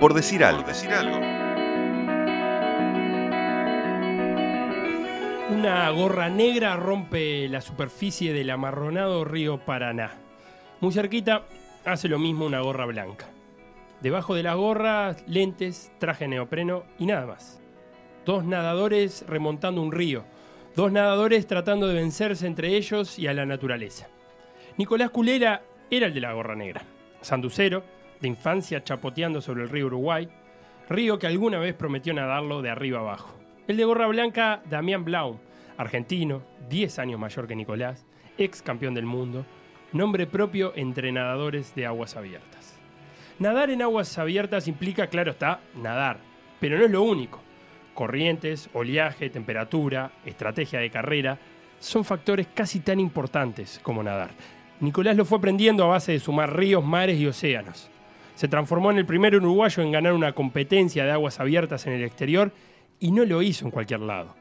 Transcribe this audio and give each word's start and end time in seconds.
Por 0.00 0.14
decir 0.14 0.42
algo. 0.42 0.64
Una 5.50 5.90
gorra 5.90 6.30
negra 6.30 6.76
rompe 6.76 7.46
la 7.50 7.60
superficie 7.60 8.32
del 8.32 8.48
amarronado 8.48 9.26
río 9.26 9.58
Paraná. 9.58 10.14
Muy 10.80 10.94
cerquita 10.94 11.44
hace 11.84 12.08
lo 12.08 12.18
mismo 12.18 12.46
una 12.46 12.60
gorra 12.60 12.86
blanca. 12.86 13.26
Debajo 14.00 14.34
de 14.34 14.42
las 14.42 14.56
gorras, 14.56 15.22
lentes, 15.26 15.92
traje 15.98 16.26
neopreno 16.28 16.84
y 16.98 17.04
nada 17.04 17.26
más. 17.26 17.60
Dos 18.24 18.42
nadadores 18.44 19.26
remontando 19.28 19.82
un 19.82 19.92
río. 19.92 20.24
Dos 20.76 20.90
nadadores 20.90 21.46
tratando 21.46 21.88
de 21.88 21.94
vencerse 21.94 22.46
entre 22.46 22.74
ellos 22.74 23.18
y 23.18 23.26
a 23.26 23.34
la 23.34 23.44
naturaleza. 23.44 24.08
Nicolás 24.78 25.10
Culera 25.10 25.62
era 25.90 26.06
el 26.06 26.14
de 26.14 26.20
la 26.22 26.32
gorra 26.32 26.56
negra. 26.56 26.84
Sanducero, 27.20 27.84
de 28.20 28.28
infancia 28.28 28.84
chapoteando 28.84 29.40
sobre 29.40 29.62
el 29.62 29.68
río 29.68 29.86
Uruguay, 29.86 30.28
río 30.88 31.18
que 31.18 31.26
alguna 31.26 31.58
vez 31.58 31.74
prometió 31.74 32.12
nadarlo 32.12 32.62
de 32.62 32.70
arriba 32.70 33.00
abajo. 33.00 33.34
El 33.68 33.76
de 33.76 33.84
gorra 33.84 34.06
blanca, 34.06 34.62
Damián 34.68 35.04
Blaum, 35.04 35.38
argentino, 35.76 36.42
10 36.68 36.98
años 36.98 37.20
mayor 37.20 37.46
que 37.46 37.56
Nicolás, 37.56 38.04
ex 38.36 38.62
campeón 38.62 38.94
del 38.94 39.06
mundo, 39.06 39.46
nombre 39.92 40.26
propio 40.26 40.72
entre 40.76 41.12
nadadores 41.12 41.74
de 41.74 41.86
aguas 41.86 42.16
abiertas. 42.16 42.78
Nadar 43.38 43.70
en 43.70 43.82
aguas 43.82 44.18
abiertas 44.18 44.68
implica, 44.68 45.06
claro 45.06 45.30
está, 45.30 45.60
nadar, 45.74 46.18
pero 46.60 46.78
no 46.78 46.84
es 46.84 46.90
lo 46.90 47.02
único. 47.02 47.40
Corrientes, 47.94 48.68
oleaje, 48.72 49.30
temperatura, 49.30 50.12
estrategia 50.24 50.78
de 50.78 50.90
carrera 50.90 51.38
son 51.78 52.04
factores 52.04 52.46
casi 52.54 52.80
tan 52.80 53.00
importantes 53.00 53.80
como 53.82 54.02
nadar. 54.02 54.30
Nicolás 54.80 55.16
lo 55.16 55.24
fue 55.24 55.38
aprendiendo 55.38 55.84
a 55.84 55.88
base 55.88 56.12
de 56.12 56.20
sumar 56.20 56.56
ríos, 56.56 56.84
mares 56.84 57.18
y 57.18 57.26
océanos. 57.26 57.90
Se 58.40 58.48
transformó 58.48 58.90
en 58.90 58.96
el 58.96 59.04
primer 59.04 59.36
uruguayo 59.36 59.82
en 59.82 59.92
ganar 59.92 60.14
una 60.14 60.32
competencia 60.32 61.04
de 61.04 61.10
aguas 61.10 61.40
abiertas 61.40 61.86
en 61.86 61.92
el 61.92 62.04
exterior 62.04 62.52
y 62.98 63.10
no 63.10 63.26
lo 63.26 63.42
hizo 63.42 63.66
en 63.66 63.70
cualquier 63.70 64.00
lado. 64.00 64.34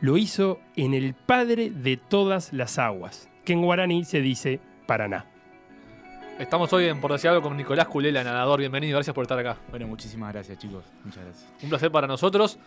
Lo 0.00 0.16
hizo 0.16 0.58
en 0.74 0.94
el 0.94 1.14
padre 1.14 1.70
de 1.70 1.96
todas 1.96 2.52
las 2.52 2.76
aguas, 2.80 3.30
que 3.44 3.52
en 3.52 3.62
guaraní 3.62 4.04
se 4.04 4.20
dice 4.20 4.58
Paraná. 4.88 5.26
Estamos 6.40 6.72
hoy 6.72 6.86
en 6.86 7.00
Por 7.00 7.12
Decir 7.12 7.30
Algo 7.30 7.42
con 7.42 7.56
Nicolás 7.56 7.86
Culela, 7.86 8.24
nadador. 8.24 8.58
Bienvenido, 8.58 8.96
gracias 8.96 9.14
por 9.14 9.22
estar 9.22 9.38
acá. 9.38 9.56
Bueno, 9.70 9.86
muchísimas 9.86 10.32
gracias, 10.32 10.58
chicos. 10.58 10.84
Muchas 11.04 11.22
gracias. 11.22 11.48
Un 11.62 11.68
placer 11.68 11.92
para 11.92 12.08
nosotros. 12.08 12.58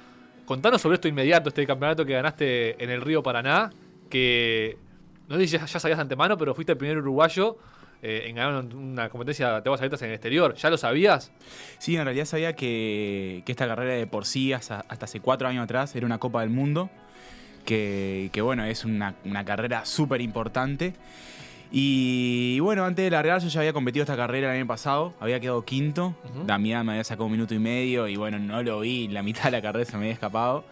Contanos 0.46 0.82
sobre 0.82 0.96
esto 0.96 1.10
inmediato, 1.10 1.50
este 1.50 1.68
campeonato 1.68 2.06
que 2.06 2.14
ganaste 2.14 2.82
en 2.82 2.90
el 2.90 3.02
Río 3.02 3.22
Paraná, 3.22 3.70
que 4.10 4.78
no 5.28 5.36
sé 5.36 5.46
si 5.46 5.58
ya, 5.58 5.66
ya 5.66 5.78
sabías 5.78 5.98
de 5.98 6.04
antemano, 6.04 6.38
pero 6.38 6.56
fuiste 6.56 6.72
el 6.72 6.78
primer 6.78 7.00
uruguayo 7.00 7.58
eh, 8.02 8.24
en 8.28 8.36
ganar 8.36 8.64
una 8.76 9.10
competencia 9.10 9.50
de 9.50 9.58
aguas 9.58 9.80
abiertas 9.80 10.02
en 10.02 10.10
el 10.10 10.16
exterior. 10.16 10.56
¿Ya 10.56 10.70
lo 10.70 10.78
sabías? 10.78 11.32
Sí, 11.78 11.96
en 11.96 12.06
realidad 12.06 12.26
sabía 12.26 12.54
que, 12.54 13.44
que 13.46 13.52
esta 13.52 13.68
carrera 13.68 13.94
de 13.94 14.08
por 14.08 14.26
sí, 14.26 14.54
hasta, 14.54 14.86
hasta 14.88 15.06
hace 15.06 15.20
cuatro 15.20 15.48
años 15.48 15.64
atrás, 15.64 15.96
era 15.96 16.06
una 16.06 16.18
Copa 16.18 16.42
del 16.42 16.50
Mundo, 16.50 16.90
que, 17.66 18.30
que 18.32 18.42
bueno, 18.42 18.64
es 18.64 18.86
una, 18.86 19.16
una 19.26 19.44
carrera 19.46 19.86
súper 19.86 20.22
importante. 20.22 20.94
Y 21.72 22.60
bueno, 22.62 22.84
antes 22.84 23.06
de 23.06 23.12
largar 23.12 23.42
yo 23.42 23.48
ya 23.48 23.60
había 23.60 23.74
competido 23.74 24.04
esta 24.04 24.16
carrera 24.18 24.50
el 24.52 24.58
año 24.58 24.68
pasado, 24.68 25.14
había 25.20 25.40
quedado 25.40 25.64
quinto, 25.64 26.16
Ujú. 26.34 26.46
Damián 26.46 26.84
me 26.86 26.94
había 26.94 27.04
sacado 27.04 27.26
un 27.26 27.34
minuto 27.34 27.54
y 27.54 27.60
medio 27.60 28.08
y 28.08 28.16
bueno, 28.16 28.40
no 28.40 28.64
lo 28.64 28.80
vi, 28.80 29.08
la 29.08 29.22
mitad 29.22 29.44
de 29.44 29.52
la 29.52 29.62
carrera 29.62 29.86
se 29.86 29.92
me 29.98 30.06
había 30.06 30.14
escapado. 30.14 30.66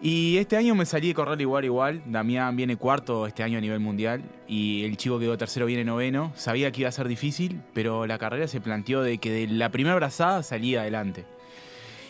Y 0.00 0.36
este 0.36 0.56
año 0.56 0.74
me 0.74 0.84
salí 0.84 1.08
de 1.08 1.14
correr 1.14 1.40
igual 1.40 1.64
igual, 1.64 2.02
Damián 2.04 2.54
viene 2.54 2.76
cuarto 2.76 3.26
este 3.26 3.42
año 3.42 3.56
a 3.56 3.60
nivel 3.62 3.80
mundial 3.80 4.22
y 4.46 4.84
el 4.84 4.98
chico 4.98 5.18
que 5.18 5.24
quedó 5.24 5.38
tercero 5.38 5.64
viene 5.64 5.84
noveno, 5.84 6.32
sabía 6.36 6.70
que 6.70 6.82
iba 6.82 6.90
a 6.90 6.92
ser 6.92 7.08
difícil, 7.08 7.62
pero 7.72 8.06
la 8.06 8.18
carrera 8.18 8.46
se 8.46 8.60
planteó 8.60 9.02
de 9.02 9.16
que 9.18 9.30
de 9.30 9.46
la 9.46 9.70
primera 9.70 9.96
brazada 9.96 10.42
salía 10.42 10.82
adelante. 10.82 11.24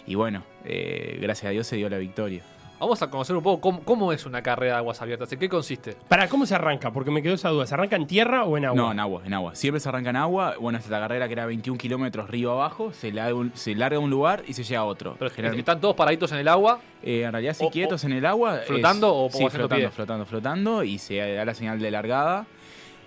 Y 0.05 0.17
bueno, 0.17 0.45
eh, 0.65 1.19
gracias 1.21 1.49
a 1.49 1.51
Dios 1.51 1.67
se 1.67 1.77
dio 1.77 1.89
la 1.89 1.99
victoria. 1.99 2.43
Vamos 2.79 3.01
a 3.01 3.09
conocer 3.11 3.35
un 3.35 3.43
poco 3.43 3.61
cómo, 3.63 3.81
cómo 3.85 4.13
es 4.13 4.27
una 4.27 4.43
carrera 4.43 4.75
de 4.75 4.79
aguas 4.79 5.01
abiertas, 5.01 5.33
en 5.33 5.39
qué 5.39 5.49
consiste. 5.49 5.97
¿Para 6.09 6.29
cómo 6.29 6.45
se 6.45 6.55
arranca? 6.55 6.93
Porque 6.93 7.11
me 7.11 7.23
quedó 7.23 7.33
esa 7.35 7.49
duda. 7.49 7.67
¿Se 7.67 7.73
arranca 7.73 7.97
en 7.97 8.07
tierra 8.07 8.45
o 8.45 8.59
en 8.59 8.67
agua? 8.67 8.77
No, 8.77 8.93
en 8.93 9.01
agua, 9.01 9.23
en 9.25 9.33
agua. 9.33 9.55
Siempre 9.55 9.81
se 9.81 9.89
arranca 9.89 10.11
en 10.11 10.17
agua. 10.17 10.57
Bueno, 10.61 10.79
esta 10.79 10.91
carrera 11.01 11.27
que 11.27 11.33
era 11.33 11.47
21 11.47 11.79
kilómetros 11.79 12.29
río 12.29 12.53
abajo, 12.53 12.93
se 12.93 13.13
larga, 13.13 13.35
un, 13.35 13.51
se 13.55 13.75
larga 13.75 13.97
a 13.97 14.01
un 14.01 14.11
lugar 14.11 14.43
y 14.47 14.53
se 14.53 14.63
llega 14.63 14.81
a 14.81 14.85
otro. 14.85 15.17
Pero 15.19 15.31
Generalmente- 15.31 15.61
están 15.61 15.81
todos 15.81 15.97
paraditos 15.97 16.31
en 16.33 16.39
el 16.39 16.49
agua. 16.49 16.81
eh, 17.03 17.23
en 17.23 17.33
realidad, 17.33 17.55
sí, 17.55 17.65
o- 17.65 17.71
quietos 17.71 18.05
en 18.05 18.13
el 18.13 18.27
agua. 18.27 18.59
es- 18.61 18.67
¿flotando 18.67 19.15
o 19.17 19.31
sí, 19.31 19.39
flotando, 19.49 19.69
pie? 19.77 19.89
flotando, 19.91 20.27
flotando 20.27 20.85
y 20.85 20.99
se 20.99 21.17
da 21.35 21.45
la 21.47 21.55
señal 21.55 21.79
de 21.79 21.91
largada. 21.91 22.47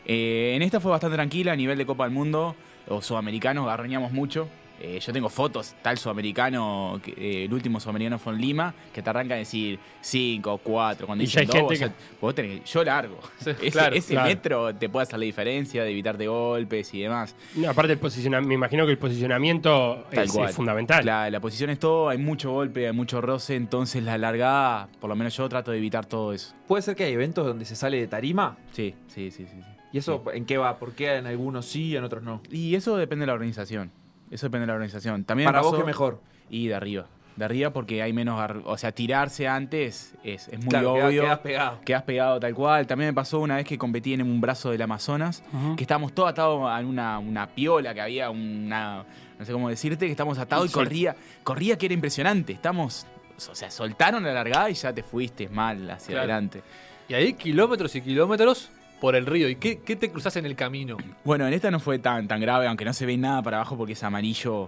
Eh, 0.06 0.54
en 0.56 0.64
esta 0.64 0.80
fue 0.80 0.90
bastante 0.90 1.16
tranquila 1.16 1.52
a 1.52 1.56
nivel 1.56 1.78
de 1.78 1.86
Copa 1.86 2.06
del 2.06 2.14
Mundo 2.14 2.56
o 2.88 3.02
sudamericanos, 3.04 3.68
garroñamos 3.68 4.12
mucho. 4.12 4.48
Eh, 4.82 5.00
yo 5.00 5.12
tengo 5.12 5.28
fotos, 5.30 5.76
tal 5.82 5.98
sudamericano, 5.98 7.00
que, 7.04 7.12
eh, 7.12 7.46
el 7.46 7.54
último 7.54 7.80
sudamericano 7.80 8.18
fue 8.18 8.34
en 8.34 8.40
Lima, 8.42 8.74
que 8.94 9.02
te 9.02 9.10
arranca 9.10 9.34
a 9.34 9.38
decir 9.38 9.78
5, 10.02 10.58
4, 10.64 11.06
cuando 11.06 11.22
dicen 11.22 11.42
hay 11.42 11.46
dos, 11.48 11.56
gente 11.56 11.86
vos, 11.86 11.94
vos 12.22 12.36
tenés 12.36 12.62
que- 12.62 12.66
yo 12.66 12.84
largo. 12.84 13.20
Sí, 13.40 13.50
ese 13.50 13.72
claro, 13.72 13.96
ese 13.96 14.14
claro. 14.14 14.28
metro 14.30 14.76
te 14.76 14.88
puede 14.90 15.04
hacer 15.04 15.20
la 15.20 15.26
diferencia 15.26 15.84
de 15.84 15.92
evitarte 15.92 16.28
golpes 16.28 16.94
y 16.94 17.02
demás. 17.02 17.36
No, 17.56 17.70
aparte 17.70 17.94
el 17.94 18.00
posicionamiento, 18.00 18.48
me 18.48 18.56
imagino 18.56 18.86
que 18.86 18.92
el 18.92 18.98
posicionamiento 18.98 20.06
Tal 20.14 20.26
es, 20.26 20.32
cual. 20.32 20.50
es 20.50 20.56
fundamental. 20.56 21.06
La, 21.06 21.30
la 21.30 21.40
posición 21.40 21.70
es 21.70 21.80
todo, 21.80 22.10
hay 22.10 22.18
mucho 22.18 22.52
golpe, 22.52 22.88
hay 22.88 22.94
mucho 22.94 23.22
roce, 23.22 23.56
entonces 23.56 24.04
la 24.04 24.18
largada, 24.18 24.88
por 25.00 25.10
lo 25.10 25.16
menos 25.16 25.36
yo 25.36 25.48
trato 25.50 25.72
de 25.72 25.78
evitar 25.78 26.06
todo 26.06 26.34
eso. 26.34 26.54
¿Puede 26.68 26.82
ser 26.84 26.96
que 26.96 27.04
hay 27.04 27.14
eventos 27.14 27.46
donde 27.46 27.66
se 27.66 27.76
sale 27.76 27.98
de 27.98 28.08
tarima? 28.08 28.58
Sí, 28.72 28.96
sí, 29.08 29.32
sí, 29.32 29.46
sí. 29.46 29.54
sí. 29.62 29.68
¿Y 29.92 29.98
eso 29.98 30.24
en 30.34 30.46
qué 30.46 30.58
va? 30.60 30.78
¿Por 30.78 30.94
qué 30.94 31.16
en 31.16 31.26
algunos 31.26 31.66
sí 31.66 31.86
y 31.88 31.96
en 31.98 32.04
otros 32.04 32.22
no? 32.22 32.42
Y 32.52 32.76
eso 32.76 32.96
depende 32.96 33.24
de 33.24 33.28
la 33.28 33.34
organización. 33.34 33.92
Eso 34.32 34.48
depende 34.48 34.62
de 34.64 34.68
la 34.68 34.74
organización. 34.74 35.24
También 35.24 35.48
Para 35.48 35.62
vos, 35.62 35.76
¿qué 35.78 35.84
mejor? 35.84 36.22
Y 36.50 36.68
de 36.68 36.76
arriba. 36.76 37.08
De 37.36 37.46
arriba 37.46 37.72
porque 37.72 38.02
hay 38.02 38.12
menos... 38.14 38.40
O 38.66 38.78
sea, 38.78 38.92
tirarse 38.92 39.48
antes 39.48 40.14
es, 40.24 40.50
es 40.50 40.60
muy 40.60 40.68
Claro, 40.68 40.94
obvio. 40.94 41.22
quedás 41.24 41.40
pegado. 41.40 41.80
Quedas 41.86 42.04
pegado 42.04 42.40
tal 42.40 42.54
cual. 42.54 42.86
También 42.86 43.10
me 43.10 43.14
pasó 43.14 43.40
una 43.40 43.56
vez 43.56 43.66
que 43.66 43.78
competí 43.78 44.14
en 44.14 44.22
un 44.24 44.42
brazo 44.42 44.72
del 44.72 44.82
Amazonas, 44.82 45.42
que 45.78 45.84
estábamos 45.84 46.14
todos 46.14 46.30
atados 46.30 46.70
a 46.70 46.80
una, 46.80 47.18
una 47.20 47.48
piola, 47.48 47.94
que 47.94 48.02
había 48.02 48.30
una... 48.30 49.06
No 49.40 49.46
sé 49.46 49.54
cómo 49.54 49.70
decirte, 49.70 50.06
que 50.06 50.12
estamos 50.12 50.38
atados 50.38 50.70
y 50.70 50.74
corría, 50.74 51.16
corría 51.44 51.78
que 51.78 51.86
era 51.86 51.94
impresionante. 51.94 52.52
Estamos... 52.54 53.08
O 53.50 53.56
sea, 53.56 53.72
soltaron 53.72 54.22
la 54.24 54.34
largada 54.34 54.70
y 54.70 54.74
ya 54.74 54.92
te 54.94 55.02
fuiste 55.02 55.48
mal 55.48 55.90
hacia 55.90 56.08
Claro. 56.08 56.20
adelante. 56.24 56.62
Y 57.08 57.14
ahí 57.14 57.34
kilómetros 57.36 57.96
y 57.96 58.02
kilómetros 58.02 58.70
por 59.00 59.16
el 59.16 59.26
río. 59.26 59.50
¿Y 59.50 59.56
qué, 59.56 59.80
qué 59.80 59.96
te 59.96 60.12
cruzás 60.12 60.36
en 60.36 60.46
el 60.46 60.56
camino? 60.56 60.98
Bueno, 61.24 61.48
en 61.48 61.54
esta 61.54 61.72
no 61.72 61.80
fue 61.80 62.00
tan, 62.00 62.28
tan 62.28 62.40
grave, 62.42 62.68
aunque 62.68 62.86
no 62.86 62.94
se 62.94 63.06
ve 63.06 63.18
nada 63.18 63.42
para 63.42 63.58
abajo 63.58 63.78
porque 63.78 63.94
es 63.94 64.04
amarillo, 64.04 64.68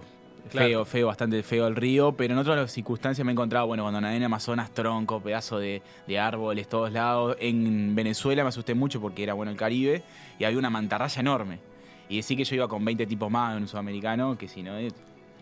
Claro. 0.50 0.66
feo, 0.68 0.84
feo, 0.84 1.06
bastante 1.06 1.42
feo 1.42 1.66
el 1.68 1.76
río. 1.76 2.12
Pero 2.12 2.34
en 2.34 2.38
otras 2.38 2.72
circunstancias 2.72 3.24
me 3.24 3.30
he 3.30 3.34
encontrado, 3.34 3.66
bueno, 3.68 3.84
cuando 3.84 4.00
nadé 4.00 4.16
en 4.16 4.24
Amazonas, 4.24 4.70
tronco, 4.72 5.20
pedazo 5.20 5.58
de, 5.58 5.82
de 6.06 6.18
árboles, 6.18 6.68
todos 6.68 6.90
lados. 6.92 7.36
En 7.40 7.94
Venezuela 7.94 8.42
me 8.42 8.48
asusté 8.48 8.74
mucho 8.74 9.00
porque 9.00 9.22
era, 9.22 9.34
bueno, 9.34 9.52
el 9.52 9.56
Caribe 9.56 10.02
y 10.38 10.44
había 10.44 10.58
una 10.58 10.68
mantarraya 10.70 11.20
enorme. 11.20 11.58
Y 12.08 12.16
decir 12.16 12.36
que 12.36 12.44
yo 12.44 12.56
iba 12.56 12.68
con 12.68 12.84
20 12.84 13.06
tipos 13.06 13.30
más 13.30 13.56
en 13.56 13.62
un 13.62 13.68
sudamericano, 13.68 14.36
que 14.36 14.48
si 14.48 14.62
no... 14.62 14.72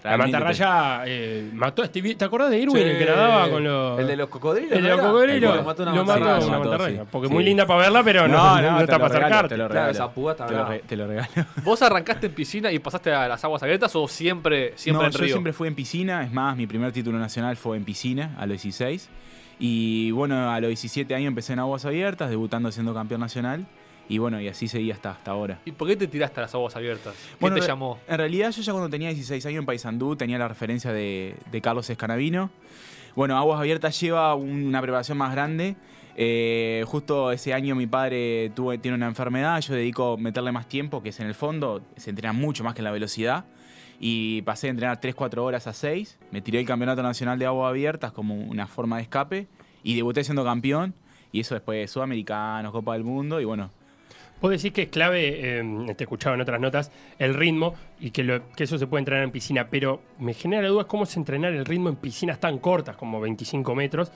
La 0.02 0.16
mantarraya 0.16 1.02
eh, 1.06 1.50
mató 1.52 1.82
a 1.82 1.86
Stevie. 1.86 2.14
¿Te 2.14 2.24
acordás 2.24 2.50
de 2.50 2.58
Irwin, 2.58 2.82
Sí. 2.82 2.88
el 2.88 2.98
que 2.98 3.04
nadaba 3.06 3.48
con 3.50 3.62
los. 3.64 3.98
El 4.00 4.06
de 4.06 4.16
los 4.16 4.28
cocodrilos. 4.28 4.72
el 4.72 4.82
de 4.82 4.88
¿no 4.90 4.96
los 4.96 5.06
cocodrilos? 5.06 5.56
Lo 5.56 5.62
mató 5.62 5.82
una 5.82 5.92
Lo 5.94 6.04
mató 6.04 6.20
mantarraya. 6.20 6.46
una 6.46 6.58
mantarraya. 6.58 7.00
sí. 7.02 7.08
Porque 7.10 7.28
Sí. 7.28 7.34
muy 7.34 7.44
linda 7.44 7.66
para 7.66 7.80
verla, 7.80 8.02
pero 8.02 8.28
no, 8.28 8.60
no, 8.62 8.80
está 8.80 8.98
para 8.98 9.06
acercarte. 9.14 9.48
te 9.50 9.56
lo 9.56 9.64
Claro, 9.68 9.74
regalo. 9.74 9.90
esa 9.92 10.10
púa 10.10 10.32
está 10.32 10.46
te, 10.46 10.52
lo 10.52 10.58
brava. 10.58 10.70
re- 10.74 10.82
te 10.86 10.96
lo 10.96 11.06
regalo. 11.06 11.28
¿Vos 11.64 11.82
arrancaste 11.82 12.26
en 12.28 12.34
piscina 12.34 12.72
y 12.72 12.78
pasaste 12.78 13.12
a 13.12 13.28
las 13.28 13.44
aguas 13.44 13.62
abiertas 13.62 13.94
o 13.96 14.08
siempre, 14.08 14.72
siempre 14.76 15.02
no, 15.02 15.06
en 15.06 15.12
yo 15.12 15.18
río? 15.18 15.28
siempre 15.34 15.52
fui 15.52 15.68
en 15.68 15.74
piscina, 15.74 16.24
es 16.24 16.32
más, 16.32 16.56
mi 16.56 16.66
primer 16.66 16.92
título 16.92 17.18
nacional 17.18 17.56
fue 17.56 17.76
en 17.76 17.84
piscina 17.84 18.34
a 18.38 18.46
los 18.46 18.62
16. 18.62 19.08
Y 19.58 20.10
bueno, 20.12 20.50
a 20.50 20.58
los 20.60 20.68
17 20.68 21.14
años 21.14 21.28
empecé 21.28 21.52
en 21.52 21.58
aguas 21.58 21.84
abiertas, 21.84 22.30
debutando 22.30 22.72
siendo 22.72 22.94
campeón 22.94 23.20
nacional. 23.20 23.66
Y 24.10 24.18
bueno, 24.18 24.40
y 24.40 24.48
así 24.48 24.66
seguí 24.66 24.90
hasta, 24.90 25.12
hasta 25.12 25.30
ahora. 25.30 25.60
¿Y 25.64 25.70
por 25.70 25.86
qué 25.86 25.94
te 25.94 26.08
tiraste 26.08 26.40
a 26.40 26.42
las 26.42 26.54
aguas 26.54 26.74
abiertas? 26.74 27.14
¿Qué 27.14 27.36
Bueno, 27.38 27.56
te 27.56 27.62
llamó? 27.62 28.00
En 28.08 28.18
realidad 28.18 28.50
yo 28.50 28.60
ya 28.60 28.72
cuando 28.72 28.90
tenía 28.90 29.08
16 29.10 29.46
años 29.46 29.60
en 29.60 29.66
Paysandú 29.66 30.16
tenía 30.16 30.36
la 30.36 30.48
referencia 30.48 30.92
de, 30.92 31.36
de 31.48 31.60
Carlos 31.60 31.88
Escanavino. 31.88 32.50
Bueno, 33.14 33.38
Aguas 33.38 33.60
Abiertas 33.60 34.00
lleva 34.00 34.34
una 34.34 34.82
preparación 34.82 35.16
más 35.16 35.30
grande. 35.30 35.76
Eh, 36.16 36.82
justo 36.88 37.30
ese 37.30 37.54
año 37.54 37.76
mi 37.76 37.86
padre 37.86 38.50
tuvo, 38.50 38.76
tiene 38.78 38.96
una 38.96 39.06
enfermedad, 39.06 39.60
yo 39.60 39.74
dedico 39.74 40.14
a 40.14 40.16
meterle 40.16 40.50
más 40.50 40.68
tiempo, 40.68 41.02
que 41.02 41.10
es 41.10 41.20
en 41.20 41.28
el 41.28 41.34
fondo, 41.34 41.80
se 41.96 42.10
entrena 42.10 42.32
mucho 42.32 42.64
más 42.64 42.74
que 42.74 42.80
en 42.80 42.86
la 42.86 42.90
velocidad. 42.90 43.44
Y 44.00 44.42
pasé 44.42 44.66
de 44.66 44.72
entrenar 44.72 45.00
3-4 45.00 45.38
horas 45.38 45.68
a 45.68 45.72
6. 45.72 46.18
Me 46.32 46.40
tiré 46.40 46.58
el 46.58 46.66
Campeonato 46.66 47.02
Nacional 47.02 47.38
de 47.38 47.46
Aguas 47.46 47.70
Abiertas 47.70 48.10
como 48.10 48.34
una 48.34 48.66
forma 48.66 48.96
de 48.96 49.02
escape. 49.02 49.46
Y 49.84 49.94
debuté 49.94 50.24
siendo 50.24 50.42
campeón. 50.42 50.94
Y 51.30 51.40
eso 51.40 51.54
después 51.54 51.78
de 51.78 51.86
Sudamericanos, 51.86 52.72
Copa 52.72 52.94
del 52.94 53.04
Mundo. 53.04 53.40
Y 53.40 53.44
bueno, 53.44 53.70
Vos 54.40 54.50
decís 54.50 54.72
que 54.72 54.82
es 54.82 54.88
clave, 54.88 55.58
eh, 55.60 55.94
te 55.96 56.04
escuchaba 56.04 56.34
en 56.34 56.40
otras 56.40 56.60
notas, 56.60 56.90
el 57.18 57.34
ritmo 57.34 57.74
y 58.00 58.10
que, 58.10 58.24
lo- 58.24 58.50
que 58.52 58.64
eso 58.64 58.78
se 58.78 58.86
puede 58.86 59.00
entrenar 59.00 59.24
en 59.24 59.30
piscina, 59.30 59.68
pero 59.70 60.00
me 60.18 60.32
genera 60.32 60.62
la 60.62 60.68
duda 60.68 60.84
cómo 60.84 61.04
es 61.04 61.14
entrenar 61.16 61.52
el 61.52 61.64
ritmo 61.66 61.90
en 61.90 61.96
piscinas 61.96 62.40
tan 62.40 62.58
cortas 62.58 62.96
como 62.96 63.20
25 63.20 63.74
metros, 63.74 64.10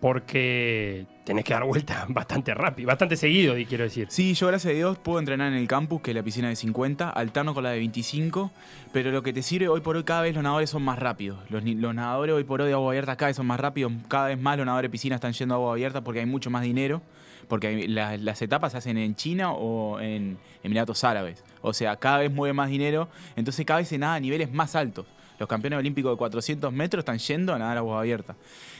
porque 0.00 1.06
tenés 1.24 1.44
que 1.44 1.54
dar 1.54 1.64
vuelta 1.64 2.06
bastante 2.08 2.54
rápido, 2.54 2.86
bastante 2.86 3.16
seguido, 3.16 3.56
y 3.58 3.66
quiero 3.66 3.84
decir. 3.84 4.06
Sí, 4.10 4.34
yo 4.34 4.46
gracias 4.46 4.72
a 4.72 4.74
Dios 4.74 4.98
puedo 4.98 5.18
entrenar 5.18 5.52
en 5.52 5.58
el 5.58 5.66
campus, 5.66 6.02
que 6.02 6.10
es 6.10 6.14
la 6.14 6.22
piscina 6.22 6.48
de 6.48 6.56
50, 6.56 7.10
alterno 7.10 7.54
con 7.54 7.64
la 7.64 7.70
de 7.70 7.78
25, 7.78 8.50
pero 8.92 9.10
lo 9.10 9.22
que 9.22 9.32
te 9.32 9.42
sirve 9.42 9.68
hoy 9.68 9.80
por 9.80 9.96
hoy 9.96 10.04
cada 10.04 10.22
vez 10.22 10.34
los 10.34 10.42
nadadores 10.42 10.70
son 10.70 10.82
más 10.82 10.98
rápidos. 10.98 11.38
Los, 11.50 11.64
nadadores 11.64 12.34
hoy 12.34 12.44
por 12.44 12.60
hoy 12.60 12.68
de 12.68 12.74
agua 12.74 12.90
abierta 12.90 13.16
cada 13.16 13.28
vez 13.28 13.36
son 13.36 13.46
más 13.46 13.60
rápidos, 13.60 13.92
cada 14.08 14.28
vez 14.28 14.40
más 14.40 14.56
los 14.56 14.66
nadadores 14.66 14.88
de 14.88 14.92
piscina 14.92 15.16
están 15.16 15.32
yendo 15.32 15.54
a 15.54 15.56
agua 15.56 15.72
abierta 15.72 16.02
porque 16.02 16.20
hay 16.20 16.26
mucho 16.26 16.50
más 16.50 16.62
dinero, 16.62 17.02
porque 17.48 17.88
las 17.88 18.42
etapas 18.42 18.72
se 18.72 18.78
hacen 18.78 18.98
en 18.98 19.14
China 19.14 19.52
o 19.52 20.00
en 20.00 20.38
Emiratos 20.62 21.04
Árabes. 21.04 21.42
O 21.62 21.72
sea, 21.72 21.96
cada 21.96 22.18
vez 22.18 22.32
mueve 22.32 22.52
más 22.52 22.68
dinero, 22.68 23.08
entonces 23.34 23.64
cada 23.64 23.78
vez 23.78 23.88
se 23.88 23.98
nada 23.98 24.14
a 24.14 24.20
niveles 24.20 24.52
más 24.52 24.76
altos. 24.76 25.06
Los 25.38 25.48
campeones 25.48 25.78
olímpicos 25.78 26.12
de 26.12 26.16
400 26.16 26.72
metros 26.72 27.00
están 27.00 27.18
yendo 27.18 27.52
a 27.54 27.58
nadar 27.58 27.76
a 27.76 27.80
agua 27.80 28.00
abierta. 28.00 28.36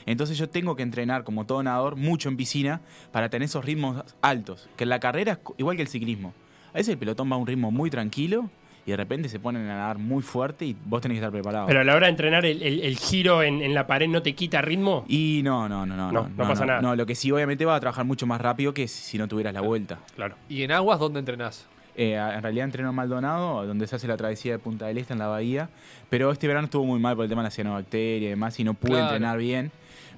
Entonces 0.06 0.38
yo 0.38 0.48
tengo 0.48 0.76
que 0.76 0.82
entrenar, 0.82 1.24
como 1.24 1.44
todo 1.46 1.62
nadador, 1.62 1.96
mucho 1.96 2.28
en 2.28 2.36
piscina 2.36 2.80
para 3.12 3.28
tener 3.28 3.46
esos 3.46 3.64
ritmos 3.64 4.02
altos. 4.22 4.68
Que 4.76 4.84
en 4.84 4.90
la 4.90 5.00
carrera 5.00 5.32
es 5.32 5.38
igual 5.58 5.76
que 5.76 5.82
el 5.82 5.88
ciclismo. 5.88 6.32
A 6.70 6.78
veces 6.78 6.90
el 6.92 6.98
pelotón 6.98 7.30
va 7.30 7.34
a 7.34 7.38
un 7.38 7.46
ritmo 7.46 7.70
muy 7.70 7.90
tranquilo 7.90 8.48
y 8.86 8.90
de 8.92 8.96
repente 8.96 9.28
se 9.28 9.40
ponen 9.40 9.62
a 9.68 9.74
nadar 9.74 9.98
muy 9.98 10.22
fuerte 10.22 10.64
y 10.64 10.76
vos 10.84 11.00
tenés 11.00 11.16
que 11.16 11.18
estar 11.18 11.32
preparado. 11.32 11.66
Pero 11.66 11.80
a 11.80 11.84
la 11.84 11.94
hora 11.96 12.06
de 12.06 12.10
entrenar, 12.10 12.46
el, 12.46 12.62
el- 12.62 12.80
el 12.82 12.96
giro 12.98 13.42
en, 13.42 13.60
en 13.60 13.74
la 13.74 13.86
pared 13.88 14.06
no 14.08 14.22
te 14.22 14.34
quita 14.34 14.62
ritmo. 14.62 15.04
y 15.08 15.40
no, 15.42 15.68
no, 15.68 15.84
no, 15.84 15.96
no, 15.96 16.12
No, 16.12 16.28
no 16.28 16.48
pasa 16.48 16.64
nada. 16.64 16.80
No, 16.80 16.94
lo 16.94 17.04
que 17.04 17.14
sí 17.16 17.32
obviamente 17.32 17.64
va 17.64 17.74
a 17.74 17.80
trabajar 17.80 18.04
mucho 18.04 18.26
más 18.26 18.40
rápido 18.40 18.72
que 18.72 18.86
si 18.86 19.18
no 19.18 19.26
tuvieras 19.26 19.52
la 19.54 19.60
vuelta. 19.60 19.98
Claro. 20.14 20.36
¿Y 20.48 20.62
en 20.62 20.70
aguas 20.70 21.00
dónde 21.00 21.18
entrenás? 21.18 21.66
Eh, 21.96 22.14
en 22.14 22.42
realidad 22.42 22.64
entreno 22.66 22.90
en 22.90 22.94
Maldonado, 22.94 23.66
donde 23.66 23.86
se 23.86 23.96
hace 23.96 24.06
la 24.06 24.16
travesía 24.16 24.52
de 24.52 24.58
Punta 24.58 24.86
del 24.86 24.98
Este 24.98 25.14
en 25.14 25.18
la 25.18 25.28
bahía. 25.28 25.70
Pero 26.10 26.30
este 26.30 26.46
verano 26.46 26.66
estuvo 26.66 26.84
muy 26.84 27.00
mal 27.00 27.16
por 27.16 27.24
el 27.24 27.28
tema 27.30 27.40
de 27.42 27.46
la 27.46 27.50
cianobacteria 27.50 28.26
y 28.28 28.30
demás, 28.30 28.58
y 28.60 28.64
no 28.64 28.74
pude 28.74 28.92
Claro. 28.92 29.06
entrenar 29.06 29.38
bien. 29.38 29.70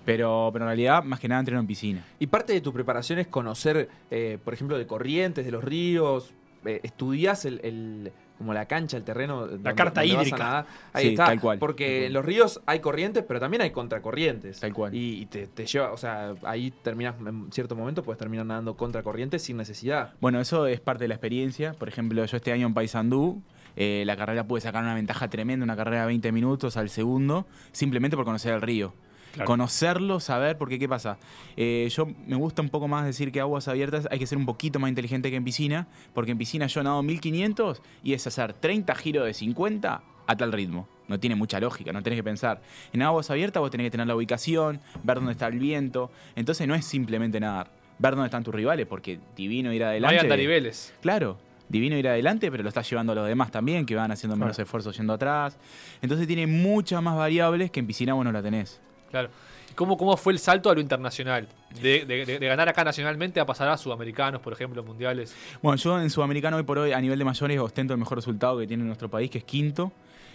Pero, 0.04 0.50
pero 0.52 0.64
en 0.64 0.68
realidad, 0.70 1.04
más 1.04 1.20
que 1.20 1.28
nada, 1.28 1.40
entreno 1.40 1.60
en 1.60 1.66
piscina. 1.66 2.04
Y 2.18 2.26
parte 2.28 2.52
de 2.52 2.60
tu 2.60 2.72
preparación 2.72 3.18
es 3.18 3.26
conocer, 3.26 3.88
eh, 4.10 4.38
por 4.42 4.54
ejemplo, 4.54 4.78
de 4.78 4.86
corrientes, 4.86 5.44
de 5.44 5.52
los 5.52 5.62
ríos. 5.62 6.32
Eh, 6.64 6.80
estudias 6.82 7.44
el, 7.44 7.60
el- 7.62 8.12
como 8.38 8.54
la 8.54 8.66
cancha, 8.66 8.96
el 8.96 9.02
terreno. 9.04 9.46
donde- 9.46 9.74
carta 9.74 10.00
donde 10.00 10.14
vas 10.14 10.22
a 10.24 10.28
hídrica. 10.28 10.38
nadar. 10.44 10.66
Ahí 10.92 11.04
Sí, 11.04 11.10
está. 11.10 11.26
tal 11.26 11.40
cual, 11.40 11.58
Porque 11.58 11.84
tal 11.84 11.94
cual. 11.96 12.06
en 12.06 12.12
los 12.14 12.24
ríos 12.24 12.60
hay 12.66 12.80
corrientes, 12.80 13.24
pero 13.26 13.40
también 13.40 13.62
hay 13.62 13.70
contracorrientes. 13.70 14.60
Tal 14.60 14.72
cual. 14.72 14.94
Y, 14.94 15.22
y 15.22 15.26
te, 15.26 15.46
te 15.48 15.66
lleva, 15.66 15.92
o 15.92 15.96
sea, 15.96 16.34
ahí 16.44 16.70
terminas, 16.82 17.16
en 17.26 17.50
cierto 17.52 17.74
momento 17.76 18.02
puedes 18.02 18.18
terminar 18.18 18.46
nadando 18.46 18.76
contracorrientes 18.76 19.42
sin 19.42 19.56
necesidad. 19.56 20.14
Bueno, 20.20 20.40
eso 20.40 20.66
es 20.66 20.80
parte 20.80 21.04
de 21.04 21.08
la 21.08 21.14
experiencia. 21.14 21.72
Por 21.74 21.88
ejemplo, 21.88 22.24
yo 22.24 22.36
este 22.36 22.52
año 22.52 22.66
en 22.66 22.74
Paysandú, 22.74 23.42
eh, 23.76 24.04
la 24.06 24.16
carrera 24.16 24.44
pude 24.44 24.60
sacar 24.60 24.82
una 24.82 24.94
ventaja 24.94 25.28
tremenda, 25.28 25.64
una 25.64 25.76
carrera 25.76 26.00
de 26.02 26.06
20 26.08 26.32
minutos 26.32 26.76
al 26.76 26.88
segundo, 26.90 27.46
simplemente 27.72 28.16
por 28.16 28.24
conocer 28.24 28.54
el 28.54 28.62
río. 28.62 28.92
Claro. 29.38 29.46
Conocerlo, 29.46 30.20
saber, 30.20 30.58
porque 30.58 30.78
¿qué 30.78 30.88
pasa? 30.88 31.18
Eh, 31.56 31.88
yo 31.90 32.06
me 32.26 32.36
gusta 32.36 32.62
un 32.62 32.68
poco 32.68 32.88
más 32.88 33.04
decir 33.06 33.32
que 33.32 33.40
aguas 33.40 33.68
abiertas 33.68 34.06
hay 34.10 34.18
que 34.18 34.26
ser 34.26 34.38
un 34.38 34.46
poquito 34.46 34.78
más 34.78 34.88
inteligente 34.88 35.30
que 35.30 35.36
en 35.36 35.44
piscina, 35.44 35.88
porque 36.14 36.30
en 36.32 36.38
piscina 36.38 36.66
yo 36.66 36.82
nado 36.82 37.02
1500 37.02 37.82
y 38.02 38.12
es 38.12 38.26
hacer 38.26 38.52
30 38.52 38.94
giros 38.94 39.26
de 39.26 39.34
50 39.34 40.02
a 40.26 40.36
tal 40.36 40.52
ritmo. 40.52 40.88
No 41.08 41.18
tiene 41.18 41.36
mucha 41.36 41.58
lógica, 41.58 41.90
no 41.92 42.02
tenés 42.02 42.18
que 42.18 42.24
pensar. 42.24 42.60
En 42.92 43.00
aguas 43.00 43.30
abiertas 43.30 43.60
vos 43.62 43.70
tenés 43.70 43.86
que 43.86 43.90
tener 43.92 44.06
la 44.06 44.14
ubicación, 44.14 44.80
ver 45.02 45.16
dónde 45.16 45.32
está 45.32 45.46
el 45.46 45.58
viento. 45.58 46.10
Entonces 46.36 46.68
no 46.68 46.74
es 46.74 46.84
simplemente 46.84 47.40
nadar, 47.40 47.70
ver 47.98 48.12
dónde 48.14 48.26
están 48.26 48.44
tus 48.44 48.54
rivales, 48.54 48.86
porque 48.86 49.18
divino 49.34 49.72
ir 49.72 49.80
No 49.80 49.86
hay 49.86 49.92
adelante. 49.92 50.20
andariveles. 50.20 50.92
Claro, 51.00 51.38
divino 51.70 51.96
ir 51.96 52.06
adelante, 52.08 52.50
pero 52.50 52.62
lo 52.62 52.68
está 52.68 52.82
llevando 52.82 53.12
a 53.12 53.14
los 53.14 53.26
demás 53.26 53.50
también, 53.50 53.86
que 53.86 53.94
van 53.94 54.10
haciendo 54.10 54.36
menos 54.36 54.56
Claro. 54.56 54.64
esfuerzos 54.66 54.96
yendo 54.98 55.14
atrás. 55.14 55.56
Entonces 56.02 56.26
tiene 56.26 56.46
muchas 56.46 57.02
más 57.02 57.16
variables 57.16 57.70
que 57.70 57.80
en 57.80 57.86
piscina 57.86 58.12
vos 58.12 58.24
no 58.24 58.32
la 58.32 58.42
tenés. 58.42 58.78
Claro. 59.10 59.28
¿Y 59.70 59.74
¿Cómo, 59.74 59.96
¿Cómo 59.96 60.16
fue 60.16 60.32
el 60.32 60.38
salto 60.38 60.70
a 60.70 60.74
lo 60.74 60.80
internacional? 60.80 61.46
De, 61.82 62.04
de- 62.04 62.24
de- 62.26 62.38
de 62.38 62.46
ganar 62.46 62.68
acá 62.68 62.84
nacionalmente 62.84 63.38
a 63.40 63.46
pasar 63.46 63.68
a 63.68 63.76
sudamericanos, 63.76 64.40
por 64.40 64.52
ejemplo, 64.52 64.82
mundiales. 64.82 65.34
Bueno, 65.62 65.76
yo 65.76 66.00
en 66.00 66.10
Sudamericano 66.10 66.56
hoy 66.56 66.62
por 66.62 66.78
hoy, 66.78 66.92
a 66.92 67.00
nivel 67.00 67.18
de 67.18 67.24
mayores, 67.24 67.58
ostento 67.58 67.92
el 67.92 67.98
mejor 67.98 68.18
resultado 68.18 68.58
que 68.58 68.66
tiene 68.66 68.84
nuestro 68.84 69.08
país, 69.08 69.30
que 69.30 69.38
es 69.38 69.44
quinto. 69.44 69.92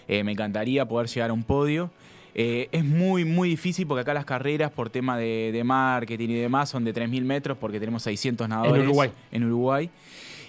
Eh, 0.08 0.22
me 0.24 0.32
encantaría 0.32 0.86
poder 0.86 1.08
llegar 1.08 1.30
a 1.30 1.32
un 1.32 1.42
podio. 1.44 1.90
Eh, 2.36 2.68
es 2.72 2.84
muy, 2.84 3.24
muy 3.24 3.48
difícil 3.48 3.86
porque 3.86 4.00
acá 4.02 4.12
las 4.12 4.24
carreras, 4.24 4.70
por 4.72 4.90
tema 4.90 5.16
de, 5.16 5.50
de 5.52 5.62
marketing 5.64 6.30
y 6.30 6.34
demás, 6.34 6.68
son 6.68 6.84
de 6.84 6.92
3.000 6.92 7.22
metros 7.22 7.56
porque 7.58 7.78
tenemos 7.78 8.02
600 8.02 8.48
nadadores 8.48 8.84
Uruguay. 8.84 9.10
En 9.30 9.44
Uruguay. 9.44 9.88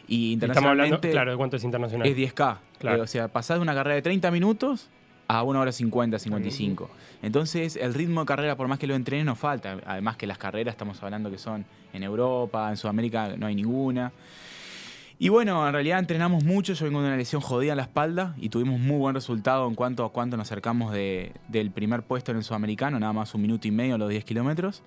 Y 0.08 0.34
Estamos 0.34 0.58
hablando, 0.58 0.96
internacionalmente 0.96 1.12
claro, 1.12 1.32
de 1.32 1.38
cuánto 1.38 1.58
es 1.58 1.64
internacional. 1.64 2.08
es 2.08 2.16
10K. 2.18 2.58
Claro. 2.80 2.98
Eh, 2.98 3.02
o 3.02 3.08
sea, 3.08 3.28
pasás 3.28 3.58
de 3.58 3.62
una 3.62 3.74
carrera 3.74 3.96
de 3.96 4.02
30 4.02 4.30
minutos 4.32 4.90
a 5.28 5.44
1 5.44 5.60
hora 5.60 5.72
50, 5.72 6.20
55. 6.20 6.90
Entonces, 7.22 7.76
el 7.76 7.94
ritmo 7.94 8.22
de 8.22 8.26
carrera, 8.28 8.56
por 8.56 8.68
más 8.68 8.78
que 8.80 8.88
lo 8.88 8.96
entrenes, 8.96 9.26
nos 9.26 9.40
falta. 9.40 9.78
Además 9.86 10.18
que 10.18 10.28
las 10.28 10.38
carreras, 10.38 10.74
estamos 10.74 11.02
hablando 11.02 11.32
que 11.32 11.38
son 11.38 11.66
en 11.94 12.04
Europa, 12.04 12.70
en 12.70 12.78
Sudamérica 12.78 13.36
no 13.38 13.48
hay 13.48 13.56
ninguna. 13.56 14.12
Y 15.18 15.30
bueno, 15.30 15.66
en 15.66 15.72
realidad 15.74 16.00
entrenamos 16.00 16.44
mucho. 16.44 16.74
Yo 16.74 16.86
vengo 16.86 17.02
de 17.02 17.08
una 17.08 17.16
lesión 17.18 17.42
jodida 17.42 17.72
en 17.72 17.78
la 17.78 17.84
espalda 17.84 18.36
y 18.38 18.50
tuvimos 18.50 18.80
muy 18.80 18.98
buen 18.98 19.16
resultado 19.16 19.66
en 19.68 19.74
cuanto 19.74 20.04
a 20.04 20.12
cuánto 20.12 20.36
nos 20.36 20.48
acercamos 20.48 20.92
de- 20.92 21.32
del 21.48 21.72
primer 21.72 22.04
puesto 22.04 22.32
en 22.32 22.38
el 22.38 22.44
sudamericano, 22.44 23.00
nada 23.00 23.14
más 23.14 23.34
un 23.34 23.42
minuto 23.42 23.68
y 23.68 23.72
medio 23.72 23.96
a 23.96 23.98
los 23.98 24.10
10 24.10 24.26
kilómetros. 24.26 24.84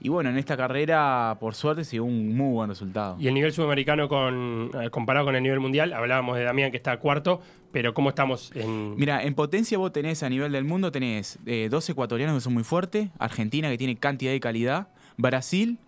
Y 0.00 0.08
bueno, 0.08 0.30
en 0.30 0.38
esta 0.38 0.56
carrera, 0.56 1.36
por 1.38 1.54
suerte, 1.54 1.84
se 1.84 1.92
dio 1.92 2.04
un 2.04 2.34
muy 2.34 2.52
buen 2.52 2.70
resultado. 2.70 3.16
Y 3.20 3.28
el 3.28 3.34
nivel 3.34 3.52
sudamericano 3.52 4.08
con, 4.08 4.70
eh, 4.80 4.88
comparado 4.90 5.26
con 5.26 5.36
el 5.36 5.42
nivel 5.42 5.60
mundial, 5.60 5.92
hablábamos 5.92 6.38
de 6.38 6.44
Damián 6.44 6.70
que 6.70 6.78
está 6.78 6.98
cuarto, 6.98 7.42
pero 7.70 7.92
¿cómo 7.92 8.08
estamos 8.08 8.50
en...? 8.54 8.96
Mira, 8.96 9.22
en 9.22 9.34
potencia 9.34 9.76
vos 9.76 9.92
tenés 9.92 10.22
a 10.22 10.30
nivel 10.30 10.52
del 10.52 10.64
mundo, 10.64 10.90
tenés 10.90 11.38
eh, 11.44 11.68
dos 11.70 11.88
ecuatorianos 11.90 12.36
que 12.36 12.40
son 12.40 12.54
muy 12.54 12.64
fuertes, 12.64 13.10
Argentina 13.18 13.68
que 13.68 13.76
tiene 13.76 13.96
cantidad 13.96 14.32
y 14.32 14.40
calidad, 14.40 14.88
Brasil, 15.18 15.78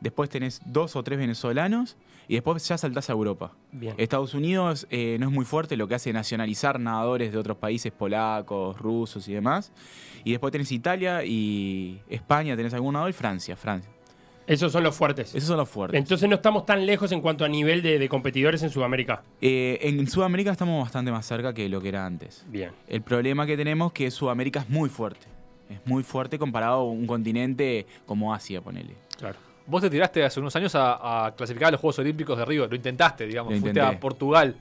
después 0.00 0.28
tenés 0.30 0.60
dos 0.66 0.96
o 0.96 1.04
tres 1.04 1.18
venezolanos 1.18 1.96
y 2.28 2.34
después 2.34 2.66
ya 2.66 2.78
saltás 2.78 3.10
a 3.10 3.12
Europa. 3.12 3.52
Bien. 3.72 3.94
Estados 3.98 4.34
Unidos 4.34 4.86
eh, 4.90 5.16
no 5.18 5.28
es 5.28 5.32
muy 5.32 5.44
fuerte, 5.44 5.76
lo 5.76 5.88
que 5.88 5.94
hace 5.94 6.10
es 6.10 6.14
nacionalizar 6.14 6.78
nadadores 6.78 7.32
de 7.32 7.38
otros 7.38 7.56
países, 7.56 7.92
polacos, 7.92 8.78
rusos 8.78 9.26
y 9.28 9.34
demás. 9.34 9.72
Y 10.24 10.32
después 10.32 10.52
tenés 10.52 10.70
Italia 10.72 11.24
y 11.24 12.00
España, 12.08 12.56
tenés 12.56 12.74
algún 12.74 12.92
nadador 12.92 13.10
y 13.10 13.14
Francia, 13.14 13.56
Francia. 13.56 13.90
Esos 14.46 14.72
son 14.72 14.82
los 14.82 14.96
fuertes. 14.96 15.32
Esos 15.32 15.48
son 15.48 15.58
los 15.58 15.68
fuertes. 15.68 15.96
Entonces 15.96 16.28
no 16.28 16.34
estamos 16.34 16.66
tan 16.66 16.84
lejos 16.84 17.12
en 17.12 17.20
cuanto 17.20 17.44
a 17.44 17.48
nivel 17.48 17.82
de, 17.82 18.00
de 18.00 18.08
competidores 18.08 18.62
en 18.64 18.70
Sudamérica. 18.70 19.22
Eh, 19.40 19.78
en 19.82 20.04
Sudamérica 20.08 20.50
estamos 20.50 20.82
bastante 20.82 21.12
más 21.12 21.24
cerca 21.24 21.54
que 21.54 21.68
lo 21.68 21.80
que 21.80 21.90
era 21.90 22.04
antes. 22.04 22.44
Bien. 22.48 22.72
El 22.88 23.02
problema 23.02 23.46
que 23.46 23.56
tenemos 23.56 23.88
es 23.88 23.92
que 23.92 24.10
Sudamérica 24.10 24.60
es 24.60 24.68
muy 24.68 24.88
fuerte. 24.88 25.28
Es 25.68 25.78
muy 25.84 26.02
fuerte 26.02 26.36
comparado 26.36 26.80
a 26.80 26.84
un 26.84 27.06
continente 27.06 27.86
como 28.06 28.34
Asia, 28.34 28.60
ponele. 28.60 28.96
Claro. 29.16 29.38
Vos 29.70 29.80
te 29.82 29.88
tiraste 29.90 30.24
hace 30.24 30.40
unos 30.40 30.54
años 30.56 30.74
a, 30.74 31.26
a 31.26 31.34
clasificar 31.34 31.68
a 31.68 31.70
los 31.72 31.80
Juegos 31.80 31.98
Olímpicos 32.00 32.36
de 32.36 32.44
Río. 32.44 32.66
Lo 32.66 32.74
intentaste, 32.76 33.26
digamos. 33.26 33.52
Lo 33.52 33.60
Fuiste 33.60 33.78
intenté. 33.80 33.96
a 33.96 34.00
Portugal. 34.00 34.56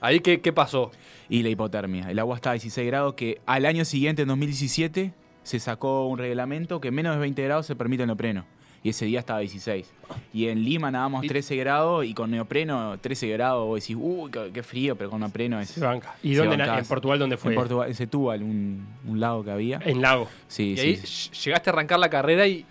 Ahí, 0.00 0.20
¿qué, 0.20 0.40
qué 0.40 0.52
pasó? 0.52 0.90
Y 1.28 1.42
la 1.42 1.48
hipotermia. 1.48 2.10
El 2.10 2.18
agua 2.18 2.36
está 2.36 2.50
a 2.50 2.52
16 2.54 2.86
grados, 2.86 3.14
que 3.14 3.40
al 3.46 3.66
año 3.66 3.84
siguiente, 3.84 4.22
en 4.22 4.28
2017, 4.28 5.12
se 5.42 5.58
sacó 5.60 6.06
un 6.06 6.18
reglamento 6.18 6.80
que 6.80 6.90
menos 6.90 7.14
de 7.14 7.20
20 7.20 7.42
grados 7.42 7.66
se 7.66 7.74
permite 7.76 8.02
el 8.04 8.08
neopreno. 8.08 8.44
Y 8.82 8.90
ese 8.90 9.04
día 9.06 9.18
estaba 9.18 9.38
a 9.38 9.40
16. 9.40 9.90
Y 10.32 10.46
en 10.46 10.62
Lima 10.62 10.92
nadábamos 10.92 11.24
Y- 11.24 11.28
13 11.28 11.56
grados 11.56 12.04
y 12.04 12.14
con 12.14 12.30
neopreno 12.30 12.96
13 13.00 13.26
grados. 13.30 13.66
Vos 13.66 13.80
decís, 13.80 13.96
uy, 13.98 14.30
qué, 14.30 14.50
qué 14.54 14.62
frío, 14.62 14.94
pero 14.96 15.10
con 15.10 15.18
neopreno 15.20 15.58
es... 15.58 15.70
Se 15.70 15.80
banca. 15.80 16.14
¿Y 16.22 16.34
Se 16.34 16.40
dónde 16.42 16.56
bancás. 16.56 16.78
en 16.80 16.86
Portugal 16.86 17.18
dónde 17.18 17.36
fue? 17.36 17.50
En 17.52 17.56
Portugal, 17.58 17.88
en 17.88 17.94
Setúbal, 17.96 18.42
un, 18.44 18.86
un 19.08 19.18
lago 19.18 19.42
que 19.42 19.50
había. 19.50 19.80
En 19.84 20.00
Lago. 20.00 20.28
Sí, 20.46 20.72
y 20.72 20.76
sí, 20.76 20.86
ahí 20.86 20.96
sí. 20.98 21.30
llegaste 21.44 21.70
a 21.70 21.72
arrancar 21.72 21.98
la 21.98 22.10
carrera 22.10 22.46
y 22.46 22.64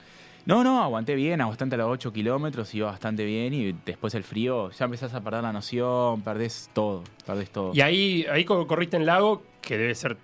No, 0.45 0.63
no, 0.63 0.81
aguanté 0.83 1.15
bien, 1.15 1.39
bastante 1.39 1.73
a 1.75 1.79
los 1.79 1.87
8 1.89 2.13
kilómetros, 2.13 2.73
iba 2.75 2.91
bastante 2.91 3.25
bien 3.25 3.53
y 3.53 3.71
después 3.85 4.13
el 4.13 4.23
frío, 4.23 4.69
ya 4.71 4.85
empezás 4.85 5.13
a 5.15 5.21
perder 5.21 5.41
la 5.41 5.51
noción, 5.51 6.21
perdés 6.21 6.69
todo, 6.73 7.03
perdés 7.25 7.49
todo. 7.49 7.71
Y 7.73 7.81
ahí, 7.81 8.25
ahí 8.31 8.45
co- 8.45 8.67
corriste 8.67 8.95
en 8.97 9.05
Lago, 9.07 9.41
que 9.61 9.77
debe 9.77 9.95
ser 9.95 10.17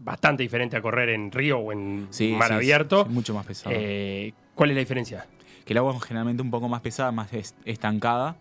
bastante 0.00 0.42
diferente 0.42 0.76
a 0.76 0.80
correr 0.82 1.10
en 1.10 1.30
río 1.30 1.58
o 1.58 1.70
en 1.70 2.08
Sí, 2.10 2.32
mar 2.32 2.48
sí, 2.48 2.54
abierto. 2.54 3.04
mucho 3.04 3.34
más 3.34 3.44
pesado. 3.46 3.74
Eh, 3.78 4.32
¿Cuál 4.54 4.70
es 4.70 4.76
la 4.76 4.80
diferencia? 4.80 5.26
Que 5.66 5.74
el 5.74 5.78
agua 5.78 5.94
es 5.96 6.02
generalmente 6.02 6.42
un 6.42 6.50
poco 6.50 6.68
más 6.68 6.80
pesada, 6.80 7.12
más 7.12 7.32
es- 7.34 7.54
estancada. 7.66 8.36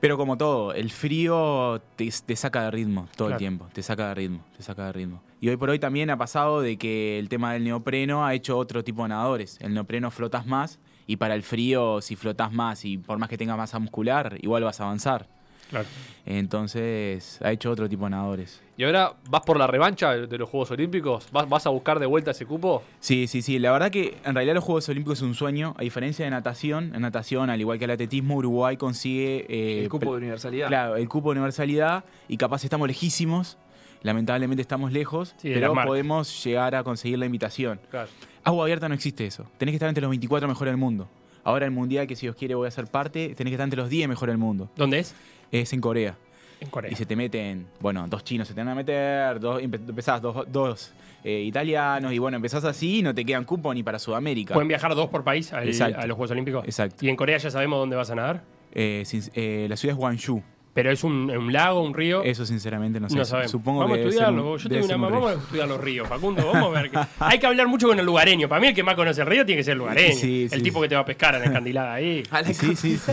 Pero 0.00 0.16
como 0.16 0.36
todo, 0.36 0.72
el 0.74 0.90
frío 0.90 1.82
te, 1.96 2.08
te 2.24 2.36
saca 2.36 2.62
de 2.64 2.70
ritmo 2.70 3.08
todo 3.16 3.28
Claro. 3.28 3.34
el 3.34 3.38
tiempo, 3.38 3.68
te 3.72 3.82
saca 3.82 4.08
de 4.08 4.14
ritmo, 4.14 4.44
te 4.56 4.62
saca 4.62 4.86
de 4.86 4.92
ritmo. 4.92 5.22
Y 5.40 5.48
hoy 5.48 5.56
por 5.56 5.70
hoy 5.70 5.78
también 5.78 6.10
ha 6.10 6.16
pasado 6.16 6.60
de 6.60 6.76
que 6.78 7.18
el 7.18 7.28
tema 7.28 7.52
del 7.52 7.64
neopreno 7.64 8.24
ha 8.24 8.34
hecho 8.34 8.56
otro 8.58 8.84
tipo 8.84 9.02
de 9.02 9.08
nadadores. 9.10 9.58
El 9.60 9.74
neopreno 9.74 10.10
flotas 10.12 10.46
más 10.46 10.78
y 11.06 11.16
para 11.16 11.34
el 11.34 11.42
frío, 11.42 12.00
si 12.00 12.14
flotas 12.16 12.52
más 12.52 12.84
y 12.84 12.98
por 12.98 13.18
más 13.18 13.28
que 13.28 13.38
tengas 13.38 13.56
masa 13.56 13.78
muscular, 13.80 14.36
igual 14.40 14.62
vas 14.64 14.80
a 14.80 14.84
avanzar. 14.84 15.28
Claro. 15.70 15.86
Entonces 16.26 17.38
ha 17.42 17.52
hecho 17.52 17.70
otro 17.70 17.88
tipo 17.88 18.04
de 18.04 18.10
nadadores. 18.10 18.60
Y 18.76 18.84
ahora 18.84 19.14
vas 19.28 19.42
por 19.42 19.58
la 19.58 19.66
revancha 19.66 20.12
de 20.14 20.38
los 20.38 20.48
Juegos 20.48 20.70
Olímpicos. 20.70 21.26
¿Vas, 21.32 21.48
vas 21.48 21.66
a 21.66 21.70
buscar 21.70 21.98
de 21.98 22.06
vuelta 22.06 22.30
ese 22.30 22.46
cupo? 22.46 22.82
Sí, 23.00 23.26
sí, 23.26 23.42
sí. 23.42 23.58
La 23.58 23.72
verdad 23.72 23.90
que 23.90 24.16
en 24.24 24.34
realidad 24.34 24.54
los 24.54 24.64
Juegos 24.64 24.88
Olímpicos 24.88 25.18
es 25.18 25.22
un 25.22 25.34
sueño. 25.34 25.74
A 25.78 25.82
diferencia 25.82 26.24
de 26.24 26.30
natación, 26.30 26.94
en 26.94 27.02
natación, 27.02 27.50
al 27.50 27.60
igual 27.60 27.78
que 27.78 27.86
el 27.86 27.90
atletismo, 27.90 28.36
Uruguay 28.36 28.76
consigue 28.76 29.46
eh, 29.48 29.82
el 29.82 29.88
cupo 29.88 30.12
de 30.12 30.18
universalidad. 30.18 30.68
Claro, 30.68 30.96
el 30.96 31.08
cupo 31.08 31.30
de 31.30 31.38
universalidad 31.40 32.04
y 32.28 32.36
capaz 32.36 32.64
estamos 32.64 32.86
lejísimos. 32.88 33.58
Lamentablemente 34.02 34.62
estamos 34.62 34.92
lejos, 34.92 35.34
Sí, 35.38 35.50
pero 35.52 35.74
podemos 35.74 36.44
llegar 36.44 36.76
a 36.76 36.84
conseguir 36.84 37.18
la 37.18 37.26
invitación. 37.26 37.80
Claro. 37.90 38.08
Agua 38.44 38.64
abierta 38.64 38.88
no 38.88 38.94
existe 38.94 39.26
eso. 39.26 39.44
Tenés 39.58 39.72
que 39.72 39.76
estar 39.76 39.88
entre 39.88 40.02
los 40.02 40.10
24 40.10 40.46
mejores 40.46 40.70
del 40.70 40.78
mundo. 40.78 41.08
Ahora 41.42 41.64
el 41.64 41.72
mundial, 41.72 42.06
que 42.06 42.14
si 42.14 42.26
Dios 42.26 42.36
quiere 42.36 42.54
voy 42.54 42.68
a 42.68 42.70
ser 42.70 42.86
parte, 42.86 43.34
tenés 43.34 43.50
que 43.50 43.54
estar 43.54 43.64
entre 43.64 43.80
los 43.80 43.88
10 43.88 44.08
mejores 44.08 44.34
del 44.34 44.38
mundo. 44.38 44.70
¿Dónde 44.76 44.98
es? 45.00 45.14
Es 45.52 45.72
en 45.72 45.80
Corea. 45.80 46.16
En 46.60 46.68
Corea. 46.70 46.90
Y 46.90 46.94
se 46.96 47.06
te 47.06 47.14
meten, 47.14 47.66
bueno, 47.80 48.06
dos 48.08 48.24
chinos 48.24 48.48
se 48.48 48.54
te 48.54 48.60
van 48.60 48.68
a 48.68 48.74
meter, 48.74 49.38
dos, 49.38 49.62
empe- 49.62 49.80
empezás 49.88 50.20
dos, 50.20 50.44
dos 50.50 50.92
eh, 51.24 51.40
italianos, 51.42 52.12
y 52.12 52.18
bueno, 52.18 52.36
empezás 52.36 52.64
así 52.64 52.98
y 52.98 53.02
no 53.02 53.14
te 53.14 53.24
quedan 53.24 53.44
cupo 53.44 53.72
ni 53.72 53.82
para 53.82 53.98
Sudamérica. 53.98 54.54
¿Pueden 54.54 54.68
viajar 54.68 54.94
dos 54.94 55.08
por 55.08 55.22
país 55.24 55.52
al- 55.52 55.68
a 55.94 56.06
los 56.06 56.16
Juegos 56.16 56.30
Olímpicos? 56.32 56.64
Exacto. 56.64 57.04
¿Y 57.04 57.08
en 57.08 57.16
Corea 57.16 57.38
ya 57.38 57.50
sabemos 57.50 57.78
dónde 57.78 57.94
vas 57.96 58.10
a 58.10 58.14
nadar? 58.16 58.42
Eh, 58.72 59.02
sin- 59.06 59.22
eh, 59.34 59.66
la 59.68 59.76
ciudad 59.76 59.94
es 59.94 59.98
Gwangju. 59.98 60.42
¿Pero 60.78 60.92
es 60.92 61.02
un, 61.02 61.28
un 61.28 61.52
lago, 61.52 61.82
un 61.82 61.92
río? 61.92 62.22
Eso 62.22 62.46
sinceramente 62.46 63.00
no 63.00 63.08
sé. 63.10 63.16
no 63.16 63.24
sabemos. 63.24 63.50
Supongo 63.50 63.80
vamos 63.80 63.96
que 63.96 64.04
a 64.04 64.06
estudiarlo. 64.06 64.52
un- 64.52 64.58
Yo 64.58 64.68
debe 64.68 64.74
tengo 64.82 64.86
ser 64.86 64.96
una 64.96 65.06
un 65.08 65.12
mamá, 65.12 65.16
río. 65.16 65.26
vamos 65.26 65.40
a 65.40 65.44
estudiar 65.44 65.68
los 65.68 65.80
ríos, 65.80 66.08
Facundo. 66.08 66.46
Vamos 66.52 66.76
a 66.76 66.80
ver. 66.82 66.90
que- 66.92 66.98
Hay 67.18 67.38
que 67.40 67.46
hablar 67.48 67.66
mucho 67.66 67.88
con 67.88 67.98
el 67.98 68.06
lugareño. 68.06 68.48
Para 68.48 68.60
mí 68.60 68.68
el 68.68 68.74
que 68.76 68.84
más 68.84 68.94
conoce 68.94 69.22
el 69.22 69.26
río 69.26 69.44
tiene 69.44 69.58
que 69.58 69.64
ser 69.64 69.72
el 69.72 69.78
lugareño. 69.78 70.14
Sí, 70.14 70.44
el 70.44 70.50
sí, 70.58 70.62
tipo 70.62 70.78
sí. 70.78 70.82
que 70.82 70.88
te 70.90 70.94
va 70.94 71.00
a 71.00 71.04
pescar 71.04 71.34
en 71.34 71.40
la 71.40 71.46
escandilada 71.46 71.94
ahí. 71.94 72.22
Sí, 72.44 72.76
sí, 72.76 72.96
sí. 72.96 73.12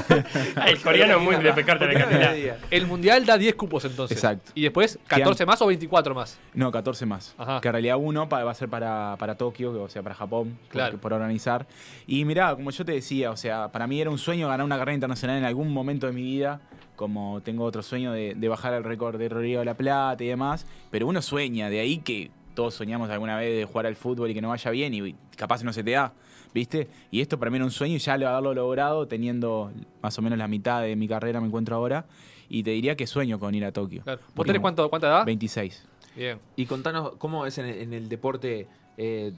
El 0.63 0.79
coreano 0.83 1.17
es 1.17 1.23
muy 1.23 1.35
de 1.37 1.53
pescarte 1.53 1.85
en 1.85 1.93
la 1.95 1.99
¿Por 2.01 2.07
qué 2.09 2.13
no 2.15 2.19
me 2.19 2.25
candilada. 2.27 2.33
diga? 2.35 2.57
El 2.69 2.85
mundial 2.85 3.25
da 3.25 3.35
10 3.35 3.55
cupos 3.55 3.83
entonces. 3.85 4.15
Exacto. 4.15 4.51
Y 4.53 4.61
después, 4.61 4.99
14 5.07 5.47
más 5.47 5.59
o 5.63 5.65
24 5.65 6.13
más. 6.13 6.37
No, 6.53 6.71
14 6.71 7.07
más. 7.07 7.33
Ajá. 7.35 7.61
Que 7.61 7.69
en 7.69 7.73
realidad 7.73 7.97
uno 7.99 8.29
va 8.29 8.47
a 8.51 8.53
ser 8.53 8.69
para, 8.69 9.15
para 9.17 9.33
Tokio, 9.35 9.81
o 9.81 9.89
sea, 9.89 10.03
para 10.03 10.13
Japón, 10.13 10.55
por- 10.67 10.69
Claro. 10.69 10.97
por, 10.99 11.13
organizar. 11.13 11.65
Y 12.05 12.25
mirá, 12.25 12.53
como 12.55 12.69
yo 12.69 12.85
te 12.85 12.91
decía, 12.91 13.31
o 13.31 13.37
sea, 13.37 13.71
para 13.71 13.87
mí 13.87 13.99
era 13.99 14.11
un 14.11 14.19
sueño 14.19 14.49
ganar 14.49 14.63
una 14.65 14.77
carrera 14.77 14.93
internacional 14.93 15.37
en 15.39 15.45
algún 15.45 15.73
momento 15.73 16.05
de 16.05 16.13
mi 16.13 16.21
vida, 16.21 16.61
como 16.95 17.41
tengo 17.41 17.63
otro 17.63 17.83
sueño 17.83 18.11
de, 18.11 18.35
de 18.35 18.47
bajar 18.47 18.73
el 18.73 18.83
récord 18.83 19.17
de 19.17 19.29
Río 19.29 19.59
de 19.59 19.65
la 19.65 19.75
Plata 19.75 20.23
y 20.23 20.27
demás. 20.27 20.65
Pero 20.91 21.07
uno 21.07 21.21
sueña, 21.21 21.69
de 21.69 21.79
ahí 21.79 21.99
que 21.99 22.31
todos 22.55 22.73
soñamos 22.73 23.09
alguna 23.09 23.37
vez 23.37 23.55
de 23.55 23.65
jugar 23.65 23.85
al 23.85 23.95
fútbol 23.95 24.31
y 24.31 24.33
que 24.33 24.41
no 24.41 24.49
vaya 24.49 24.71
bien 24.71 24.93
y 24.93 25.15
capaz 25.35 25.63
no 25.63 25.73
se 25.73 25.83
te 25.83 25.91
da, 25.91 26.13
¿viste? 26.53 26.87
Y 27.11 27.21
esto 27.21 27.37
para 27.37 27.51
mí 27.51 27.57
era 27.57 27.65
un 27.65 27.71
sueño 27.71 27.95
y 27.95 27.99
ya 27.99 28.17
lo 28.17 28.27
haberlo 28.27 28.53
logrado 28.53 29.07
teniendo 29.07 29.71
más 30.01 30.17
o 30.17 30.21
menos 30.21 30.39
la 30.39 30.47
mitad 30.47 30.81
de 30.81 30.95
mi 30.95 31.07
carrera 31.07 31.39
me 31.39 31.47
encuentro 31.47 31.75
ahora. 31.75 32.05
Y 32.47 32.63
te 32.63 32.71
diría 32.71 32.95
que 32.95 33.07
sueño 33.07 33.39
con 33.39 33.53
ir 33.55 33.65
a 33.65 33.71
Tokio. 33.71 34.03
Claro. 34.03 34.21
¿Vos 34.35 34.45
tenés 34.45 34.61
cuánto, 34.61 34.87
cuánta 34.89 35.07
edad? 35.07 35.25
26. 35.25 35.83
Bien. 36.15 36.39
Y 36.55 36.65
contanos 36.67 37.13
cómo 37.17 37.45
es 37.45 37.57
en 37.57 37.65
el, 37.65 37.81
en 37.81 37.93
el 37.93 38.07
deporte 38.07 38.67
eh, 38.97 39.33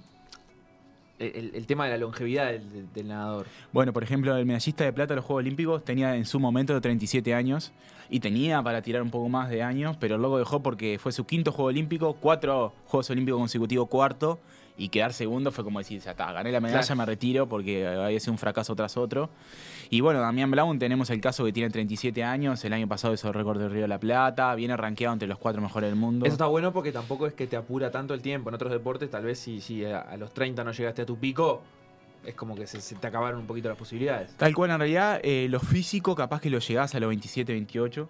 el, 1.20 1.66
tema 1.68 1.86
de 1.86 1.92
la 1.92 1.98
longevidad 1.98 2.52
del, 2.52 2.70
del- 2.72 2.94
del 2.94 3.08
nadador. 3.08 3.46
Bueno, 3.72 3.94
por 3.94 4.04
ejemplo, 4.04 4.36
el 4.38 4.46
medallista 4.46 4.84
de 4.84 4.94
plata 4.94 5.14
de 5.14 5.18
los 5.18 5.26
Juegos 5.26 5.42
Olímpicos 5.42 5.84
tenía 5.84 6.16
en 6.16 6.26
su 6.26 6.40
momento 6.40 6.80
37 6.80 7.34
años 7.34 7.72
y 8.10 8.20
tenía 8.20 8.62
para 8.62 8.82
tirar 8.82 9.02
un 9.02 9.10
poco 9.10 9.28
más 9.30 9.50
de 9.50 9.64
años, 9.64 9.98
pero 10.00 10.18
luego 10.18 10.38
dejó 10.40 10.62
porque 10.62 10.98
fue 11.00 11.12
su 11.12 11.26
quinto 11.26 11.52
Juego 11.52 11.70
Olímpico, 11.70 12.14
cuatro 12.20 12.74
Juegos 12.86 13.10
Olímpicos 13.10 13.40
consecutivos, 13.40 13.88
cuarto, 13.90 14.40
y 14.78 14.90
quedar 14.90 15.12
segundo 15.14 15.52
fue 15.52 15.64
como 15.64 15.80
decir, 15.80 16.00
ya 16.02 16.12
está, 16.12 16.32
gané 16.32 16.52
la 16.52 16.60
medalla, 16.60 16.82
Claro. 16.82 16.96
me 16.98 17.06
retiro 17.06 17.48
porque 17.50 17.88
había 17.88 18.20
sido 18.20 18.34
un 18.34 18.38
fracaso 18.38 18.76
tras 18.76 18.96
otro. 18.98 19.30
Y 19.90 20.02
bueno, 20.02 20.20
Damián 20.20 20.52
Blaun 20.52 20.78
tenemos 20.80 21.10
el 21.10 21.20
caso 21.22 21.44
que 21.46 21.52
tiene 21.54 21.70
37 21.70 22.24
años, 22.24 22.64
el 22.66 22.74
año 22.74 22.88
pasado 22.88 23.14
hizo 23.14 23.28
el 23.30 23.34
récord 23.34 23.60
del 23.60 23.72
Río 23.72 23.82
de 23.84 23.88
la 23.88 24.00
Plata, 24.00 24.54
viene 24.56 24.78
rankeado 24.78 25.14
entre 25.14 25.28
los 25.28 25.38
cuatro 25.40 25.62
mejores 25.62 25.90
del 25.90 25.98
mundo. 25.98 26.26
Eso 26.26 26.34
está 26.34 26.46
bueno 26.46 26.74
porque 26.74 26.92
tampoco 26.92 27.26
es 27.26 27.34
que 27.34 27.48
te 27.48 27.56
apura 27.56 27.90
tanto 27.90 28.14
el 28.14 28.22
tiempo. 28.22 28.50
En 28.50 28.56
otros 28.56 28.72
deportes, 28.72 29.10
tal 29.10 29.24
vez 29.24 29.40
si, 29.40 29.62
si 29.62 29.84
a, 29.86 30.02
a 30.02 30.18
los 30.18 30.34
30 30.34 30.64
no 30.64 30.72
llegaste 30.72 31.02
a 31.02 31.06
tu 31.06 31.18
pico, 31.18 31.62
es 32.26 32.36
como 32.36 32.56
que 32.56 32.68
se, 32.68 32.82
se 32.82 32.96
te 32.96 33.08
acabaron 33.08 33.40
un 33.40 33.48
poquito 33.48 33.70
las 33.70 33.78
posibilidades. 33.78 34.36
Tal 34.36 34.54
cual, 34.54 34.72
en 34.72 34.80
realidad, 34.80 35.22
eh, 35.24 35.48
lo 35.50 35.60
físico 35.62 36.14
capaz 36.14 36.42
que 36.42 36.50
lo 36.50 36.60
llegás 36.60 36.94
a 36.94 37.00
los 37.00 37.08
27, 37.08 37.54
28, 37.54 38.10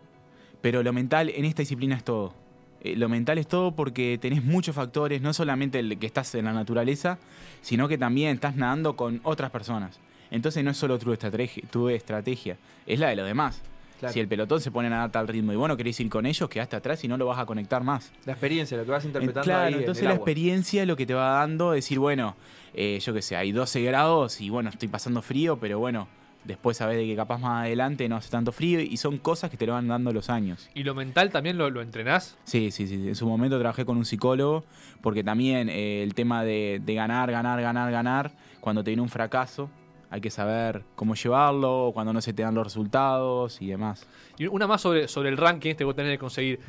pero 0.61 0.81
lo 0.83 0.91
mental 0.91 1.29
en 1.29 1.45
esta 1.45 1.61
disciplina 1.61 1.95
es 1.95 2.03
todo. 2.03 2.33
Eh, 2.81 2.95
lo 2.95 3.09
mental 3.09 3.37
es 3.37 3.47
todo 3.47 3.75
porque 3.75 4.17
tenés 4.21 4.43
muchos 4.43 4.75
factores, 4.75 5.21
no 5.21 5.33
solamente 5.33 5.79
el 5.79 5.97
que 5.97 6.05
estás 6.07 6.33
en 6.35 6.45
la 6.45 6.53
naturaleza, 6.53 7.17
sino 7.61 7.87
que 7.87 7.97
también 7.97 8.35
estás 8.35 8.55
nadando 8.55 8.95
con 8.95 9.19
otras 9.23 9.51
personas. 9.51 9.99
Entonces 10.31 10.63
no 10.63 10.71
es 10.71 10.77
solo 10.77 10.99
tu 10.99 11.11
estrategia, 11.13 11.63
tu 11.71 11.89
estrategia 11.89 12.57
es 12.85 12.99
la 12.99 13.09
de 13.09 13.15
los 13.15 13.25
demás. 13.25 13.61
Claro. 13.99 14.13
Si 14.13 14.19
el 14.19 14.27
pelotón 14.27 14.61
se 14.61 14.69
pone 14.69 14.87
a 14.87 14.89
nadar 14.91 15.11
tal 15.11 15.27
ritmo 15.27 15.53
y 15.53 15.55
bueno, 15.55 15.75
querés 15.75 15.99
ir 15.99 16.09
con 16.09 16.27
ellos, 16.27 16.47
quedaste 16.49 16.75
atrás 16.75 17.03
y 17.03 17.07
no 17.07 17.17
lo 17.17 17.25
vas 17.25 17.39
a 17.39 17.47
conectar 17.47 17.83
más. 17.83 18.11
La 18.25 18.33
experiencia, 18.33 18.77
lo 18.77 18.85
que 18.85 18.91
vas 18.91 19.05
interpretando 19.05 19.43
claro, 19.43 19.65
ahí 19.65 19.73
en 19.73 19.79
entonces 19.79 20.03
el 20.03 20.09
la 20.09 20.13
agua. 20.13 20.21
experiencia 20.21 20.81
es 20.83 20.87
lo 20.87 20.95
que 20.95 21.07
te 21.07 21.15
va 21.15 21.39
dando, 21.39 21.71
decir, 21.71 21.97
bueno, 21.97 22.35
eh, 22.75 22.99
yo 23.01 23.11
qué 23.15 23.23
sé, 23.23 23.35
hay 23.35 23.51
12 23.51 23.81
grados 23.81 24.39
y 24.39 24.51
bueno, 24.51 24.69
estoy 24.69 24.87
pasando 24.87 25.23
frío, 25.23 25.57
pero 25.57 25.79
bueno, 25.79 26.07
después 26.47 26.77
sabes 26.77 26.97
de 26.97 27.05
que 27.05 27.15
capaz 27.15 27.37
más 27.37 27.65
adelante 27.65 28.07
no 28.07 28.15
hace 28.15 28.31
tanto 28.31 28.51
frío 28.51 28.79
y 28.79 28.97
son 28.97 29.17
cosas 29.17 29.51
que 29.51 29.57
te 29.57 29.67
lo 29.67 29.73
van 29.73 29.87
dando 29.87 30.11
los 30.13 30.29
años. 30.29 30.69
¿Y 30.73 30.83
lo 30.83 30.95
mental 30.95 31.29
también 31.29 31.57
lo, 31.57 31.69
lo 31.69 31.81
entrenás? 31.81 32.37
Sí, 32.45 32.71
sí, 32.71 32.87
sí. 32.87 33.07
En 33.07 33.15
su 33.15 33.27
momento 33.27 33.59
trabajé 33.59 33.85
con 33.85 33.97
un 33.97 34.05
psicólogo 34.05 34.63
porque 35.01 35.23
también 35.23 35.69
eh, 35.69 36.01
el 36.01 36.15
tema 36.15 36.43
de, 36.43 36.81
de 36.83 36.93
ganar, 36.95 37.29
ganar, 37.29 37.61
ganar, 37.61 37.91
ganar, 37.91 38.31
cuando 38.61 38.83
te 38.83 38.91
viene 38.91 39.01
un 39.01 39.09
fracaso, 39.09 39.69
hay 40.09 40.21
que 40.21 40.29
saber 40.29 40.83
cómo 40.95 41.15
llevarlo, 41.15 41.91
cuando 41.93 42.13
no 42.13 42.21
se 42.21 42.33
te 42.33 42.43
dan 42.43 42.55
los 42.55 42.65
resultados 42.65 43.61
y 43.61 43.67
demás. 43.67 44.07
Y 44.37 44.47
una 44.47 44.67
más 44.67 44.81
sobre, 44.81 45.07
sobre 45.07 45.29
el 45.29 45.37
ranking 45.37 45.71
este 45.71 45.81
que 45.81 45.85
vos 45.85 45.95
tenés 45.95 46.13
que 46.13 46.19
conseguir. 46.19 46.59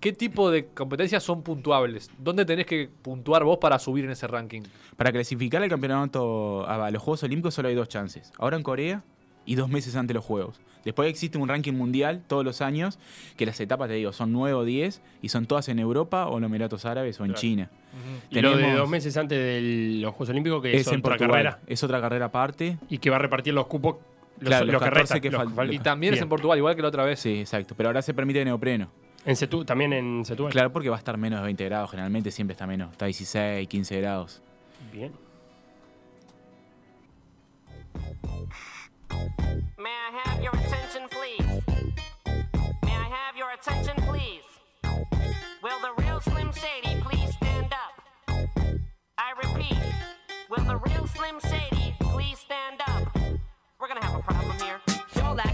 ¿Qué 0.00 0.12
tipo 0.12 0.50
de 0.50 0.66
competencias 0.66 1.24
son 1.24 1.42
puntuables? 1.42 2.10
¿Dónde 2.18 2.44
tenés 2.44 2.66
que 2.66 2.88
puntuar 3.02 3.42
vos 3.42 3.58
para 3.58 3.80
subir 3.80 4.04
en 4.04 4.12
ese 4.12 4.28
ranking? 4.28 4.62
Para 4.96 5.10
clasificar 5.10 5.60
al 5.60 5.68
campeonato 5.68 6.64
a 6.68 6.86
a 6.86 6.90
los 6.90 7.02
Juegos 7.02 7.24
Olímpicos 7.24 7.54
solo 7.54 7.68
hay 7.68 7.74
dos 7.74 7.88
chances. 7.88 8.32
Ahora 8.38 8.56
en 8.56 8.62
Corea 8.62 9.02
y 9.48 9.54
dos 9.56 9.68
meses 9.68 9.96
antes 9.96 10.08
de 10.08 10.14
los 10.14 10.24
Juegos. 10.24 10.60
Después 10.84 11.08
existe 11.10 11.38
un 11.38 11.48
ranking 11.48 11.72
mundial 11.72 12.22
todos 12.26 12.44
los 12.44 12.60
años, 12.60 12.98
que 13.36 13.46
las 13.46 13.58
etapas, 13.60 13.88
te 13.88 13.94
digo, 13.94 14.12
son 14.12 14.32
9 14.32 14.54
o 14.54 14.64
10 14.64 15.02
y 15.22 15.28
son 15.30 15.46
todas 15.46 15.68
en 15.68 15.78
Europa 15.78 16.26
o 16.26 16.36
en 16.36 16.42
los 16.42 16.48
Emiratos 16.50 16.84
Árabes 16.84 17.18
o 17.20 17.24
en 17.24 17.30
Claro. 17.30 17.40
China. 17.40 17.70
Y 18.30 18.40
lo 18.40 18.56
de 18.56 18.72
dos 18.74 18.88
meses 18.88 19.16
antes 19.16 19.38
de 19.38 20.00
los 20.00 20.12
Juegos 20.12 20.28
Olímpicos, 20.30 20.62
que 20.62 20.76
es, 20.76 20.86
en 20.86 21.00
otra 21.00 21.02
Portugal. 21.10 21.30
carrera. 21.30 21.58
Es 21.66 21.82
otra 21.82 22.00
carrera 22.00 22.26
aparte. 22.26 22.78
Y 22.88 22.98
que 22.98 23.10
va 23.10 23.16
a 23.16 23.18
repartir 23.18 23.52
los 23.54 23.66
cupos, 23.66 23.96
los, 24.38 24.48
Claro, 24.48 24.66
los 24.66 24.74
los 24.74 24.82
que 24.82 24.88
14 24.88 25.00
restan. 25.02 25.20
que 25.20 25.30
los 25.30 25.38
faltan. 25.38 25.56
faltan. 25.56 25.74
Y 25.74 25.78
también 25.80 26.14
es 26.14 26.20
en 26.20 26.28
Portugal, 26.28 26.56
igual 26.58 26.76
que 26.76 26.82
la 26.82 26.88
otra 26.88 27.04
vez. 27.04 27.18
Sí, 27.18 27.40
exacto. 27.40 27.74
Pero 27.76 27.88
ahora 27.88 28.00
se 28.02 28.14
permite 28.14 28.44
neopreno. 28.44 28.88
En 29.24 29.34
Setú- 29.34 29.64
también 29.66 29.92
en 29.92 30.24
Setúbal. 30.24 30.52
Claro, 30.52 30.72
porque 30.72 30.88
va 30.90 30.96
a 30.96 30.98
estar 30.98 31.16
menos 31.18 31.40
de 31.40 31.44
20 31.46 31.64
grados. 31.64 31.90
Generalmente 31.90 32.30
siempre 32.30 32.52
está 32.52 32.66
menos. 32.66 32.92
Está 32.92 33.06
16, 33.06 33.66
15 33.66 34.00
grados. 34.00 34.40
Bien. 34.92 35.12
May 39.78 39.94
I 40.08 40.20
have 40.24 40.42
your 40.42 40.52
attention, 40.52 41.08
please? 41.10 41.62
May 42.84 42.92
I 42.92 43.08
have 43.10 43.36
your 43.36 43.50
attention, 43.52 43.96
please? 44.02 44.44
Will 45.62 45.80
the 45.80 46.02
real 46.02 46.20
Slim 46.20 46.52
Shady 46.52 47.00
please 47.00 47.34
stand 47.34 47.72
up? 47.72 48.38
I 49.18 49.32
repeat, 49.42 49.78
will 50.50 50.64
the 50.64 50.76
real 50.76 51.06
Slim 51.08 51.40
Shady 51.40 51.94
please 52.00 52.38
stand 52.38 52.80
up? 52.86 53.16
We're 53.80 53.88
gonna 53.88 54.04
have 54.04 54.18
a 54.18 54.22
problem 54.22 54.58
here. 54.58 54.97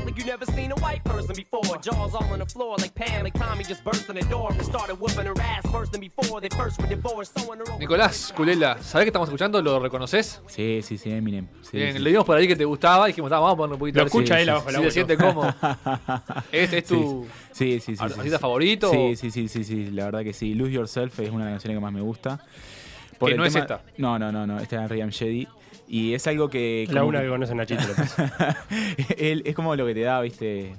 Y'all 0.05 0.11
act 0.11 0.17
like 0.17 0.19
you 0.19 0.25
never 0.25 0.47
seen 0.47 0.73
a 0.73 0.75
white 0.77 1.03
person 1.05 1.35
before. 1.35 1.79
Jaws 1.79 2.15
all 2.15 2.25
on 2.33 2.39
the 2.39 2.47
floor 2.47 2.77
like 2.79 2.95
Pam, 2.95 3.25
like 3.25 3.35
Tommy 3.39 3.65
just 3.65 3.83
burst 3.85 4.09
in 4.09 4.17
the 4.17 4.23
door 4.29 4.51
and 4.53 4.63
started 4.63 5.01
whooping 5.01 5.27
her 5.27 5.35
ass 5.41 5.65
worse 5.73 5.91
than 5.91 6.01
before. 6.01 6.41
They 6.41 6.49
first 6.51 6.81
were 6.81 6.87
divorced, 6.89 7.39
sewing 7.39 7.59
her 7.61 7.69
over. 7.69 7.79
Nicolás, 7.79 8.33
Culela, 8.37 8.79
¿sabés 8.83 9.05
que 9.05 9.09
estamos 9.11 9.29
escuchando? 9.29 9.61
¿Lo 9.63 9.79
reconoces? 9.81 10.41
Sí, 10.49 10.81
sí, 10.83 10.99
sí, 10.99 11.11
Eminem. 11.11 11.47
Sí, 11.63 11.77
Bien, 11.79 11.93
sí, 11.95 11.99
le 12.01 12.11
dimos 12.11 12.25
por 12.25 12.37
ahí 12.37 12.47
que 12.47 12.57
te 12.57 12.65
gustaba 12.65 13.09
y 13.09 13.13
dijimos, 13.13 13.31
"Ah, 13.33 13.39
vamos 13.41 13.55
a 13.55 13.57
poner 13.57 13.73
un 13.75 13.79
poquito 13.79 14.01
Lo 14.01 14.07
escucha 14.07 14.41
él 14.41 14.49
abajo 14.49 14.71
si 14.71 14.77
se 14.77 14.91
siente 14.91 15.17
cómodo. 15.17 15.55
¿Este 16.53 16.79
es 16.79 16.85
tu 16.85 17.27
Sí, 17.53 17.81
sí, 17.81 17.81
sí. 17.81 17.97
sí, 17.97 18.03
artista 18.03 18.37
sí. 18.37 18.41
favorito? 18.41 18.91
Sí, 18.91 19.17
sí, 19.17 19.31
sí, 19.31 19.49
sí, 19.49 19.65
sí, 19.65 19.91
la 19.91 20.07
verdad 20.07 20.23
que 20.23 20.33
sí. 20.33 20.55
Lose 20.55 20.73
Yourself 20.73 21.19
es 21.21 21.31
una 21.31 21.45
de 21.47 21.51
las 21.53 21.55
canciones 21.63 21.77
que 21.79 21.83
más 21.83 21.93
me 21.93 22.01
gusta. 22.01 22.41
Que 23.25 23.35
no 23.37 23.45
es 23.45 23.55
esta. 23.55 23.81
No, 23.97 24.19
no, 24.19 24.31
no, 24.31 24.47
no, 24.47 24.59
esta 24.59 24.85
es 24.85 24.91
Riam 24.91 25.09
Shady. 25.11 25.49
Y 25.87 26.15
es 26.15 26.27
algo 26.27 26.49
que... 26.49 26.87
La 26.91 27.05
una 27.05 27.21
que- 27.23 27.29
conoce 27.29 27.55
Nachito. 27.55 27.83
Él- 29.19 29.43
es 29.45 29.55
como 29.55 29.77
lo 29.77 29.87
que 29.87 29.95
te 29.95 30.01
da, 30.01 30.21
viste, 30.21 30.75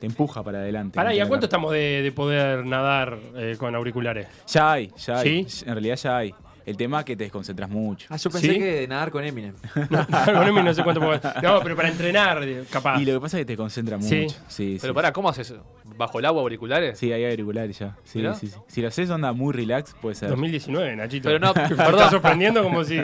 te 0.00 0.06
empuja 0.06 0.42
para 0.42 0.58
adelante. 0.58 0.94
Pará, 0.96 1.14
¿y 1.14 1.20
a 1.20 1.26
cuánto 1.26 1.46
estamos 1.46 1.72
de, 1.72 2.02
de 2.02 2.12
poder 2.12 2.64
nadar 2.64 3.18
eh, 3.36 3.56
con 3.58 3.74
auriculares? 3.74 4.28
Ya 4.46 4.72
hay, 4.72 4.90
ya 4.96 5.18
hay. 5.18 5.44
¿Sí? 5.44 5.64
En 5.66 5.72
realidad 5.74 5.96
ya 5.96 6.16
hay. 6.18 6.34
El 6.66 6.76
tema 6.76 6.98
es 6.98 7.04
que 7.04 7.16
te 7.16 7.22
desconcentras 7.24 7.70
mucho. 7.70 8.08
Ah, 8.10 8.16
yo 8.16 8.28
pensé 8.28 8.48
¿Sí? 8.52 8.58
que 8.58 8.64
de 8.80 8.88
nadar 8.88 9.10
con 9.12 9.24
Eminem. 9.24 9.54
No, 9.88 10.06
con 10.06 10.48
Emi 10.48 10.62
no 10.64 10.74
sé 10.74 10.82
cuánto 10.82 11.00
puedo- 11.00 11.20
No, 11.42 11.60
pero 11.62 11.76
para 11.76 11.88
entrenar, 11.88 12.44
capaz. 12.68 13.00
Y 13.00 13.04
lo 13.04 13.14
que 13.14 13.20
pasa 13.20 13.38
es 13.38 13.42
que 13.42 13.46
te 13.52 13.56
concentra 13.56 13.96
mucho. 13.96 14.08
Sí. 14.08 14.26
Sí, 14.48 14.78
Pero 14.80 14.92
sí. 14.92 14.94
pará, 14.94 15.12
¿cómo 15.12 15.28
haces? 15.28 15.54
¿Bajo 15.96 16.18
el 16.18 16.24
agua 16.24 16.42
auriculares? 16.42 16.98
Sí, 16.98 17.12
hay 17.12 17.24
auriculares 17.24 17.78
ya. 17.78 17.96
Sí, 18.04 18.18
¿Mirá? 18.18 18.34
sí, 18.34 18.48
sí. 18.48 18.56
Si 18.66 18.82
lo 18.82 18.88
haces 18.88 19.08
onda 19.10 19.32
muy 19.32 19.54
relax, 19.54 19.94
puede 20.02 20.16
ser. 20.16 20.28
2019, 20.30 20.96
Nachito. 20.96 21.28
Pero 21.28 21.38
no, 21.38 21.54
Me 21.54 21.68
perdón. 21.68 21.94
está 21.94 22.10
sorprendiendo 22.10 22.62
como 22.64 22.82
si... 22.84 23.00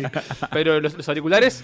Pero 0.50 0.80
los, 0.80 0.94
los 0.94 1.08
auriculares, 1.08 1.62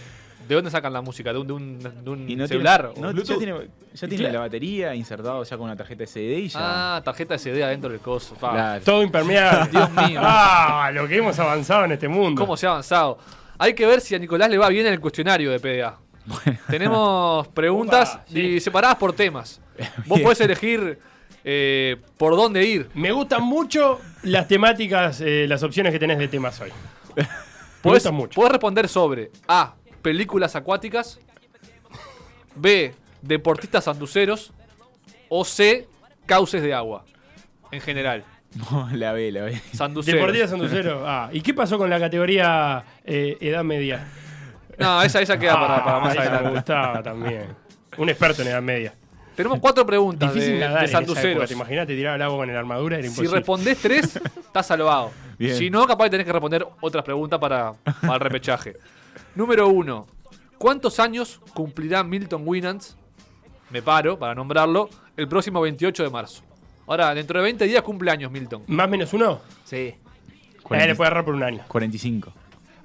¿de 0.48 0.54
dónde 0.54 0.70
sacan 0.70 0.92
la 0.92 1.00
música? 1.02 1.32
¿De 1.32 1.38
un, 1.38 1.46
de 1.46 1.52
un, 1.52 1.78
de 1.78 2.10
un 2.10 2.28
Y 2.30 2.34
no 2.36 2.48
celular? 2.48 2.90
Tiene, 2.92 2.98
¿O 2.98 3.02
no, 3.08 3.12
Bluetooth? 3.12 3.34
ya 3.34 3.38
tiene, 3.38 3.68
ya 3.94 4.08
tiene 4.08 4.32
la 4.32 4.40
batería 4.40 4.94
insertado 4.94 5.44
ya 5.44 5.56
con 5.56 5.66
una 5.66 5.76
tarjeta 5.76 6.04
SD 6.06 6.18
y 6.38 6.48
ya. 6.48 6.96
Ah, 6.96 7.02
tarjeta 7.04 7.36
SD 7.38 7.62
adentro 7.62 7.90
del 7.90 8.00
coso. 8.00 8.34
Claro. 8.34 8.82
Todo 8.84 9.02
impermeable. 9.02 9.70
Dios 9.72 9.90
mío. 9.92 10.20
Ah, 10.22 10.90
lo 10.92 11.06
que 11.06 11.16
hemos 11.18 11.38
avanzado 11.38 11.84
en 11.84 11.92
este 11.92 12.08
mundo. 12.08 12.40
¿Cómo 12.40 12.56
se 12.56 12.66
ha 12.66 12.70
avanzado? 12.70 13.18
Hay 13.58 13.74
que 13.74 13.86
ver 13.86 14.00
si 14.00 14.14
a 14.14 14.18
Nicolás 14.18 14.48
le 14.50 14.58
va 14.58 14.68
bien 14.68 14.86
en 14.86 14.92
el 14.94 15.00
cuestionario 15.00 15.50
de 15.50 15.60
PDA. 15.60 15.98
Tenemos 16.68 17.48
preguntas 17.54 18.14
Opa, 18.14 18.24
sí. 18.28 18.40
y 18.40 18.60
separadas 18.60 18.96
por 18.96 19.12
temas. 19.12 19.60
Vos 20.06 20.20
podés 20.20 20.40
elegir 20.40 20.98
eh, 21.44 21.96
por 22.16 22.36
dónde 22.36 22.64
ir. 22.64 22.88
Me 22.94 23.12
gustan 23.12 23.42
mucho 23.42 24.00
las 24.22 24.46
temáticas, 24.48 25.20
eh, 25.20 25.46
las 25.48 25.62
opciones 25.62 25.92
que 25.92 25.98
tenés 25.98 26.18
de 26.18 26.28
temas 26.28 26.60
hoy. 26.60 26.70
Podés, 27.82 28.02
gustan 28.02 28.14
mucho. 28.14 28.34
podés 28.34 28.52
responder 28.52 28.88
sobre 28.88 29.30
A. 29.46 29.74
Películas 30.02 30.56
acuáticas. 30.56 31.18
B. 32.54 32.94
Deportistas 33.22 33.84
sanduceros. 33.84 34.52
O 35.28 35.44
C. 35.44 35.86
Cauces 36.26 36.62
de 36.62 36.74
agua. 36.74 37.04
En 37.70 37.80
general. 37.80 38.24
No, 38.70 38.88
la 38.94 39.12
B, 39.12 39.30
la 39.30 39.42
B. 39.42 39.60
Sanduceros. 39.74 40.18
Deportiva 40.20 40.48
Sanducero. 40.48 41.04
Ah, 41.06 41.28
¿y 41.30 41.42
qué 41.42 41.52
pasó 41.52 41.76
con 41.76 41.90
la 41.90 42.00
categoría 42.00 42.82
eh, 43.04 43.36
edad 43.42 43.62
media? 43.62 44.08
No, 44.78 45.02
esa, 45.02 45.20
esa 45.20 45.38
queda 45.38 45.52
para, 45.60 45.84
para 45.84 46.00
más 46.00 46.08
Ah, 46.08 46.12
esa 46.12 46.20
me 46.22 46.28
adelante. 46.28 46.54
gustaba 46.56 47.02
también. 47.02 47.44
Un 47.98 48.08
experto 48.08 48.40
en 48.40 48.48
edad 48.48 48.62
media. 48.62 48.94
Tenemos 49.36 49.58
cuatro 49.60 49.84
preguntas 49.84 50.32
Difícil 50.32 50.54
de, 50.54 50.60
nadar 50.60 50.80
de 50.80 50.88
sanduceros. 50.88 51.46
¿Te 51.46 51.52
imaginas? 51.54 51.86
Te 51.86 51.94
tiraba 51.94 52.16
el 52.16 52.22
agua 52.22 52.38
con 52.38 52.50
la 52.52 52.58
armadura, 52.58 52.96
era 52.96 53.02
Si 53.04 53.10
imposible. 53.10 53.36
respondés 53.36 53.78
tres, 53.82 54.16
estás 54.40 54.66
salvado. 54.66 55.10
Bien. 55.38 55.54
Si 55.54 55.68
no, 55.68 55.86
capaz 55.86 56.08
tenés 56.08 56.24
que 56.24 56.32
responder 56.32 56.66
otras 56.80 57.04
preguntas 57.04 57.38
para, 57.38 57.74
para 58.00 58.14
el 58.14 58.20
repechaje. 58.20 58.76
Número 59.34 59.68
uno. 59.68 60.06
¿Cuántos 60.58 60.98
años 60.98 61.40
cumplirá 61.54 62.02
Milton 62.02 62.42
Winans? 62.44 62.96
Me 63.70 63.82
paro 63.82 64.18
para 64.18 64.34
nombrarlo. 64.34 64.88
El 65.16 65.28
próximo 65.28 65.60
28 65.60 66.02
de 66.04 66.10
marzo. 66.10 66.42
Ahora, 66.86 67.14
dentro 67.14 67.38
de 67.38 67.44
20 67.44 67.64
días 67.66 67.82
cumple 67.82 68.10
años 68.10 68.30
Milton. 68.30 68.62
¿Más 68.66 68.88
menos 68.88 69.12
uno? 69.12 69.40
Sí. 69.64 69.76
Eh, 69.76 70.86
le 70.86 70.94
puede 70.94 71.08
agarrar 71.08 71.24
por 71.24 71.34
un 71.34 71.42
año. 71.42 71.64
45. 71.68 72.32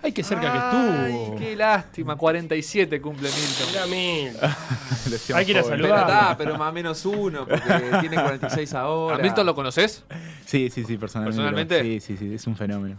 Ay, 0.02 0.12
qué 0.12 0.22
cerca 0.24 0.52
que 0.52 0.58
Ay, 0.58 1.14
estuvo. 1.14 1.36
qué 1.38 1.56
lástima. 1.56 2.16
47 2.18 3.00
cumple 3.02 3.30
Milton. 3.30 3.68
Mirá, 3.72 3.86
Mil. 3.88 4.34
Lo 4.34 5.16
hacíamos 5.16 5.40
Hay 5.40 5.46
que 5.46 5.52
ir 5.52 5.58
a 5.58 5.64
joven. 5.64 5.82
Pero, 5.82 5.96
saludar. 5.96 6.10
está, 6.22 6.38
pero 6.38 6.58
más 6.58 6.70
o 6.70 6.74
menos 6.74 7.06
uno, 7.06 7.48
porque 7.48 7.98
tiene 8.02 8.16
46 8.22 8.74
ahora. 8.74 9.16
¿A 9.16 9.20
Milton 9.20 9.46
lo 9.46 9.56
conoces? 9.56 10.04
Sí, 10.46 10.70
sí, 10.70 10.84
sí, 10.84 10.98
personalmente. 10.98 11.42
¿Personalmente? 11.42 11.82
Sí, 11.82 12.00
sí, 12.02 12.18
sí, 12.18 12.36
es 12.36 12.46
un 12.48 12.56
fenómeno. 12.58 12.98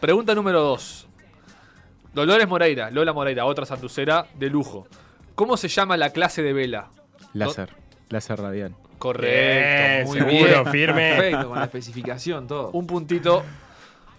Pregunta 0.00 0.34
número 0.34 0.60
2. 0.60 1.06
Dolores 2.12 2.48
Moreira, 2.48 2.90
Lola 2.90 3.12
Moreira, 3.12 3.44
otra 3.44 3.64
santucera 3.66 4.26
de 4.34 4.50
lujo. 4.50 4.86
¿Cómo 5.34 5.56
se 5.56 5.68
llama 5.68 5.96
la 5.96 6.10
clase 6.10 6.42
de 6.42 6.52
vela? 6.52 6.90
Láser, 7.34 7.70
láser 8.08 8.40
radial. 8.40 8.74
Correcto, 8.98 10.10
muy 10.10 10.18
seguro, 10.18 10.62
bien. 10.62 10.66
firme. 10.66 11.14
Perfecto, 11.16 11.48
con 11.48 11.58
la 11.58 11.64
especificación, 11.66 12.46
todo. 12.46 12.70
Un 12.72 12.86
puntito. 12.86 13.42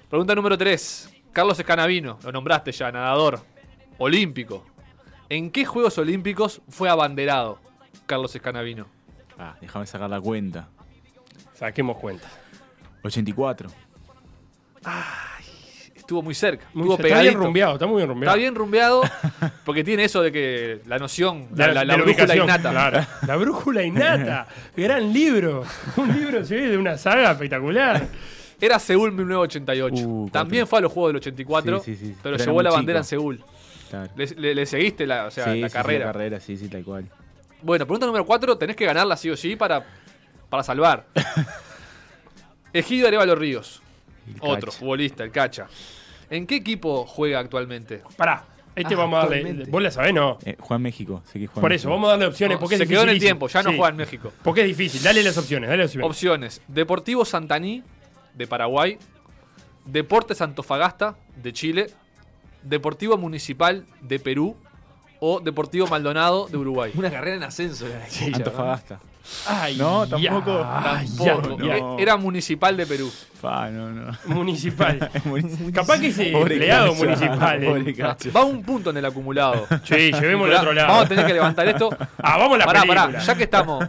Pregunta 0.09 0.33
número 0.33 0.57
3. 0.57 1.09
Carlos 1.31 1.59
Escanavino, 1.59 2.17
lo 2.23 2.31
nombraste 2.31 2.71
ya, 2.71 2.91
nadador. 2.91 3.39
Olímpico. 3.97 4.65
¿En 5.29 5.51
qué 5.51 5.65
Juegos 5.65 5.97
Olímpicos 5.97 6.61
fue 6.67 6.89
abanderado 6.89 7.59
Carlos 8.05 8.35
Escanavino? 8.35 8.87
Ah, 9.37 9.55
déjame 9.61 9.85
sacar 9.85 10.09
la 10.09 10.19
cuenta. 10.19 10.67
Saquemos 11.53 11.97
cuenta. 11.97 12.27
84. 13.03 13.69
Estuvo 16.11 16.23
muy 16.23 16.35
cerca. 16.35 16.65
Muy- 16.73 16.89
estuvo 16.91 17.07
está 17.07 17.21
bien 17.21 17.35
rumbeado, 17.35 17.73
está 17.75 17.87
muy 17.87 17.95
bien 17.97 18.09
rumbeado. 18.09 18.31
Está 18.35 18.37
bien 18.41 18.53
rumbeado 18.53 19.01
porque 19.65 19.81
tiene 19.85 20.03
eso 20.03 20.21
de 20.21 20.29
que 20.29 20.81
la 20.85 20.99
noción, 20.99 21.47
la, 21.55 21.95
brújula 21.95 22.35
innata. 22.35 22.69
claro. 22.69 23.05
La 23.25 23.35
brújula 23.37 23.81
innata. 23.83 24.45
Gran 24.75 25.13
libro. 25.13 25.63
Un 25.95 26.13
libro 26.19 26.43
sí, 26.43 26.55
de 26.55 26.77
una 26.77 26.97
saga 26.97 27.31
espectacular. 27.31 28.05
Era 28.59 28.77
Seúl 28.77 29.13
1988. 29.13 30.03
Uh, 30.05 30.29
También 30.31 30.67
fue 30.67 30.79
a 30.79 30.81
los 30.81 30.91
Juegos 30.91 31.11
del 31.11 31.15
84, 31.17 31.79
Sí, 31.79 31.95
sí, 31.95 32.07
sí. 32.07 32.15
pero 32.21 32.35
Pero 32.35 32.51
llevó 32.51 32.61
la 32.61 32.71
bandera 32.71 32.99
en. 32.99 33.05
Seúl. 33.05 33.41
Claro. 33.89 34.11
Le, 34.17 34.25
le- 34.27 34.53
le 34.55 34.65
seguiste 34.65 35.07
la, 35.07 35.27
o 35.27 35.31
sea, 35.31 35.45
Sí, 35.45 35.61
la 35.61 35.69
sí, 35.69 35.71
sí, 35.71 35.77
carrera. 35.77 36.05
la 36.07 36.11
carrera, 36.11 36.39
sí, 36.41 36.57
sí, 36.57 36.67
tal 36.67 36.83
cual. 36.83 37.05
Bueno, 37.61 37.85
pregunta 37.85 38.05
número 38.05 38.25
4, 38.25 38.57
tenés 38.57 38.75
que 38.75 38.83
ganarla 38.85 39.15
sí 39.15 39.29
o 39.29 39.37
sí 39.37 39.55
para, 39.55 39.85
para 40.49 40.61
salvar. 40.61 41.05
Egidio 42.73 43.07
Arevalo 43.07 43.33
Ríos, 43.35 43.81
El 44.27 44.35
otro 44.41 44.67
cacha. 44.67 44.71
futbolista, 44.79 45.23
el 45.23 45.31
Cacha. 45.31 45.67
¿En 46.31 46.47
qué 46.47 46.55
equipo 46.55 47.05
juega 47.05 47.37
actualmente? 47.39 48.01
Pará, 48.17 48.43
este 48.75 48.95
Ah, 48.95 48.97
vamos 48.97 49.17
a 49.17 49.21
darle. 49.23 49.35
actualmente. 49.37 49.69
¿Vos 49.69 49.83
la 49.83 49.91
sabés? 49.91 50.13
No. 50.13 50.39
Eh, 50.45 50.55
Juan 50.59 50.81
México, 50.81 51.21
sé 51.25 51.39
que 51.39 51.45
juega 51.47 51.61
Por 51.61 51.71
en 51.71 51.75
eso, 51.75 51.87
México. 51.89 51.95
vamos 51.97 52.07
a 52.07 52.11
darle 52.11 52.25
opciones 52.27 52.55
No, 52.55 52.59
porque 52.61 52.77
se 52.77 52.83
es 52.83 52.89
quedó 52.89 53.03
en 53.03 53.09
el 53.09 53.15
dificilísimo. 53.15 53.39
tiempo, 53.39 53.53
ya 53.53 53.63
no 53.63 53.69
Sí. 53.71 53.75
juega 53.77 53.89
en 53.91 53.97
México. 53.97 54.31
Porque 54.43 54.61
es 54.61 54.67
difícil. 54.67 55.03
Dale 55.03 55.21
las 55.23 55.37
opciones, 55.37 55.69
dale 55.69 55.83
las 55.83 55.89
opciones. 55.91 56.09
Opciones: 56.09 56.61
Deportivo 56.67 57.25
Santaní, 57.25 57.83
de 58.33 58.47
Paraguay. 58.47 58.97
Deportes 59.85 60.41
Antofagasta, 60.41 61.15
de 61.35 61.53
Chile. 61.53 61.89
Deportivo 62.63 63.17
Municipal, 63.17 63.85
de 64.01 64.19
Perú. 64.19 64.55
O 65.19 65.39
Deportivo 65.39 65.85
Maldonado, 65.87 66.47
de 66.47 66.57
Uruguay. 66.57 66.91
Una 66.95 67.11
carrera 67.11 67.35
en 67.37 67.43
ascenso. 67.43 67.85
aquella, 67.85 68.37
Antofagasta. 68.37 68.99
Ay, 69.47 69.77
No, 69.77 70.07
tampoco. 70.07 70.59
Tampoco. 70.61 71.57
ya, 71.59 71.65
ya. 71.67 71.79
no. 71.79 71.99
Era 71.99 72.17
Municipal 72.17 72.75
de 72.77 72.85
Perú. 72.85 73.11
Pa, 73.41 73.69
no, 73.69 73.89
no. 73.89 74.11
Municipal. 74.25 75.09
Municipal. 75.25 75.71
Capaz 75.73 75.99
que 75.99 76.11
Pobre 76.31 76.55
empleado 76.55 76.93
municipal. 76.95 77.63
eh. 77.63 78.31
Va 78.35 78.43
un 78.43 78.61
punto 78.63 78.91
en 78.91 78.97
el 78.97 79.05
acumulado. 79.05 79.67
Sí, 79.83 80.11
llevemos 80.11 80.47
al 80.49 80.55
otro 80.57 80.73
lado. 80.73 80.87
Vamos 80.89 81.05
a 81.05 81.09
tener 81.09 81.25
que 81.25 81.33
levantar 81.33 81.67
esto. 81.67 81.89
Ah, 82.21 82.37
vamos 82.37 82.55
a 82.55 82.57
la 82.59 82.65
Pará, 82.65 82.81
película. 82.81 83.05
pará, 83.07 83.19
ya 83.19 83.35
que 83.35 83.43
estamos. 83.43 83.85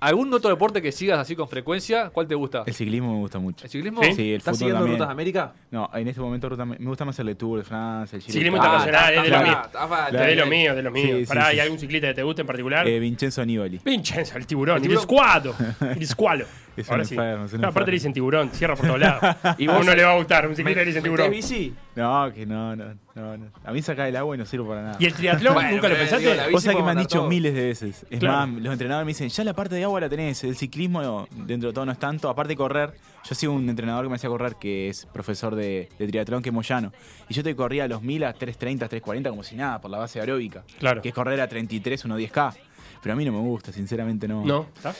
¿Algún 0.00 0.32
otro 0.34 0.50
deporte 0.50 0.82
que 0.82 0.92
sigas 0.92 1.18
así 1.18 1.34
con 1.34 1.48
frecuencia? 1.48 2.10
¿Cuál 2.10 2.26
te 2.26 2.34
gusta? 2.34 2.64
El 2.66 2.74
ciclismo 2.74 3.12
me 3.14 3.18
gusta 3.18 3.38
mucho. 3.38 3.64
¿El 3.64 3.70
ciclismo? 3.70 4.02
Sí. 4.02 4.12
Sí, 4.14 4.30
el 4.30 4.36
¿Estás 4.38 4.56
fútbol 4.56 4.58
siguiendo 4.58 4.78
también. 4.80 4.96
Rutas 4.96 5.08
de 5.08 5.12
América? 5.12 5.52
No, 5.70 5.90
en 5.94 6.08
este 6.08 6.20
momento 6.20 6.48
ruta- 6.48 6.64
me 6.64 6.76
gusta 6.76 7.04
más 7.04 7.18
el 7.18 7.26
de 7.26 7.34
Tour 7.34 7.58
de 7.58 7.64
France, 7.64 8.16
el 8.16 8.22
Giro 8.22 8.32
Ciclismo 8.32 8.56
internacional, 8.58 9.14
es 9.14 9.22
de 9.22 9.28
lo 9.30 9.36
Ah, 9.36 9.42
mío. 9.42 9.60
está 9.64 9.88
fácil. 9.88 10.18
De 10.18 10.36
lo 10.36 10.46
mío, 10.46 10.74
de 10.74 10.82
lo 10.82 10.90
mío. 10.90 11.16
Sí, 11.16 11.20
sí, 11.24 11.26
Pará, 11.26 11.46
¿hay 11.46 11.60
algún 11.60 11.78
ciclista 11.78 12.08
que 12.08 12.14
te 12.14 12.22
guste 12.22 12.40
en 12.42 12.46
particular? 12.46 12.86
Eh, 12.88 12.98
Vincenzo 12.98 13.44
Nibali. 13.46 13.80
Vincenzo, 13.84 14.36
el 14.38 14.46
tiburón, 14.46 14.84
El 14.84 14.90
el, 14.90 14.98
escuado, 14.98 15.54
el 15.80 16.02
escualo. 16.02 16.44
Es 16.76 16.90
Ahora 16.90 17.02
un 17.02 17.08
sí. 17.08 17.14
enfermo, 17.14 17.44
es 17.46 17.52
un 17.54 17.60
No, 17.62 17.68
aparte 17.68 17.90
le 17.90 17.94
dicen 17.96 18.12
tiburón, 18.12 18.50
cierra 18.50 18.76
por 18.76 18.86
todos 18.86 19.00
lados. 19.00 19.36
¿Y 19.58 19.64
¿Y 19.64 19.66
vos- 19.66 19.76
vos 19.78 19.86
no 19.86 19.94
le 19.94 20.04
va 20.04 20.12
a 20.12 20.16
gustar, 20.16 20.46
un 20.46 20.54
ciclista 20.54 20.80
¿Me- 20.80 20.84
le 20.84 20.90
dicen 20.90 21.02
tiburón. 21.02 21.30
bici? 21.30 21.74
No, 21.96 22.30
que 22.32 22.44
no, 22.46 22.76
no, 22.76 22.94
no, 23.14 23.36
no. 23.38 23.46
A 23.64 23.72
mí 23.72 23.80
saca 23.80 24.04
del 24.04 24.16
agua 24.16 24.34
y 24.36 24.38
no 24.38 24.44
sirve 24.44 24.68
para 24.68 24.82
nada. 24.82 24.96
¿Y 25.00 25.06
el 25.06 25.14
triatlón 25.14 25.54
Bueno, 25.54 25.70
nunca 25.72 25.88
lo 25.88 25.96
pensaste? 25.96 26.30
digo, 26.30 26.42
Vos 26.52 26.62
sabés 26.62 26.76
que 26.76 26.82
me 26.82 26.90
han 26.90 26.98
dicho 26.98 27.26
miles 27.26 27.54
de 27.54 27.64
veces. 27.64 28.06
Es 28.10 28.20
Claro. 28.20 28.46
más, 28.48 28.62
los 28.62 28.72
entrenadores 28.72 29.06
me 29.06 29.10
dicen, 29.10 29.28
ya 29.30 29.44
la 29.44 29.54
parte 29.54 29.74
de 29.76 29.84
agua 29.84 29.98
la 30.00 30.08
tenés, 30.10 30.44
el 30.44 30.56
ciclismo 30.56 31.00
no, 31.02 31.26
dentro 31.46 31.70
de 31.70 31.74
todo 31.74 31.86
no 31.86 31.92
es 31.92 31.98
tanto. 31.98 32.28
Aparte 32.28 32.50
de 32.50 32.56
correr, 32.56 32.92
yo 33.26 33.34
sigo 33.34 33.54
un 33.54 33.68
entrenador 33.70 34.04
que 34.04 34.10
me 34.10 34.16
hacía 34.16 34.28
correr 34.28 34.56
que 34.60 34.90
es 34.90 35.06
profesor 35.06 35.54
de, 35.54 35.88
de 35.98 36.06
triatlón, 36.06 36.42
que 36.42 36.50
es 36.50 36.54
Moyano. 36.54 36.92
Y 37.30 37.34
yo 37.34 37.42
te 37.42 37.56
corría 37.56 37.84
a 37.84 37.88
los 37.88 38.02
1000 38.02 38.24
a 38.24 38.32
330, 38.34 38.88
340 38.88 39.30
como 39.30 39.42
si 39.42 39.56
nada, 39.56 39.80
por 39.80 39.90
la 39.90 39.96
base 39.98 40.20
aeróbica. 40.20 40.64
Claro. 40.78 41.00
Que 41.00 41.08
es 41.08 41.14
correr 41.14 41.40
a 41.40 41.48
33, 41.48 42.04
1 42.04 42.18
10K. 42.18 42.54
Pero 43.02 43.12
a 43.14 43.16
mí 43.16 43.24
no 43.24 43.32
me 43.32 43.38
gusta, 43.38 43.72
sinceramente 43.72 44.28
no. 44.28 44.44
No, 44.44 44.66
¿está? 44.76 44.94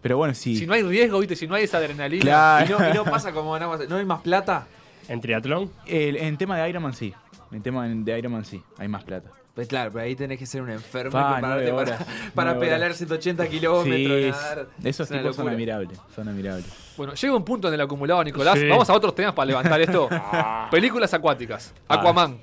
Pero 0.00 0.16
bueno, 0.18 0.32
sí. 0.34 0.56
Si 0.56 0.66
no 0.66 0.74
hay 0.74 0.82
riesgo, 0.82 1.18
¿viste? 1.18 1.34
Si 1.34 1.48
no 1.48 1.56
hay 1.56 1.64
esa 1.64 1.78
adrenalina. 1.78 2.22
Claro. 2.22 2.76
¿Y 2.78 2.80
no, 2.82 2.88
y 2.90 2.92
no 2.94 3.04
pasa 3.04 3.32
como 3.32 3.56
aguas- 3.56 3.88
¿No 3.88 3.96
hay 3.96 4.04
más 4.04 4.20
plata? 4.20 4.68
En 5.08 5.20
triatlón. 5.20 5.70
El- 5.86 6.16
en 6.16 6.36
tema 6.36 6.58
de 6.58 6.68
Ironman 6.68 6.94
sí. 6.94 7.14
En 7.52 7.62
tema 7.62 7.86
de 7.88 8.18
Ironman 8.18 8.44
sí, 8.44 8.62
hay 8.78 8.88
más 8.88 9.04
plata. 9.04 9.30
Pues 9.54 9.68
claro, 9.68 9.90
pero 9.90 10.04
ahí 10.04 10.14
tenés 10.14 10.38
que 10.38 10.44
ser 10.44 10.60
un 10.60 10.68
enfermo 10.68 11.12
Fa, 11.12 11.18
y 11.30 11.32
prepararte 11.34 11.70
nueve 11.72 11.84
para, 11.84 11.96
horas, 11.96 12.08
para 12.34 12.50
nueve 12.50 12.66
pedalar 12.66 12.86
horas. 12.88 12.98
180 12.98 13.48
kilómetros. 13.48 13.94
Sí, 13.96 14.30
nadar. 14.30 14.66
esos 14.84 15.06
Es 15.06 15.10
una 15.10 15.20
tipos 15.20 15.36
son 15.36 15.44
locura. 15.46 15.52
admirables, 15.54 15.98
son 16.14 16.28
admirables. 16.28 16.66
Bueno, 16.96 17.14
llega 17.14 17.34
un 17.34 17.44
punto 17.44 17.68
en 17.68 17.74
el 17.74 17.80
acumulado, 17.80 18.22
Nicolás. 18.22 18.58
Sí. 18.58 18.68
Vamos 18.68 18.90
a 18.90 18.92
otros 18.92 19.14
temas 19.14 19.32
para 19.32 19.46
levantar 19.46 19.80
esto. 19.80 20.08
Películas 20.70 21.14
acuáticas. 21.14 21.72
Aquaman. 21.88 22.38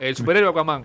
El 0.00 0.16
superhéroe 0.16 0.50
Aquaman. 0.50 0.84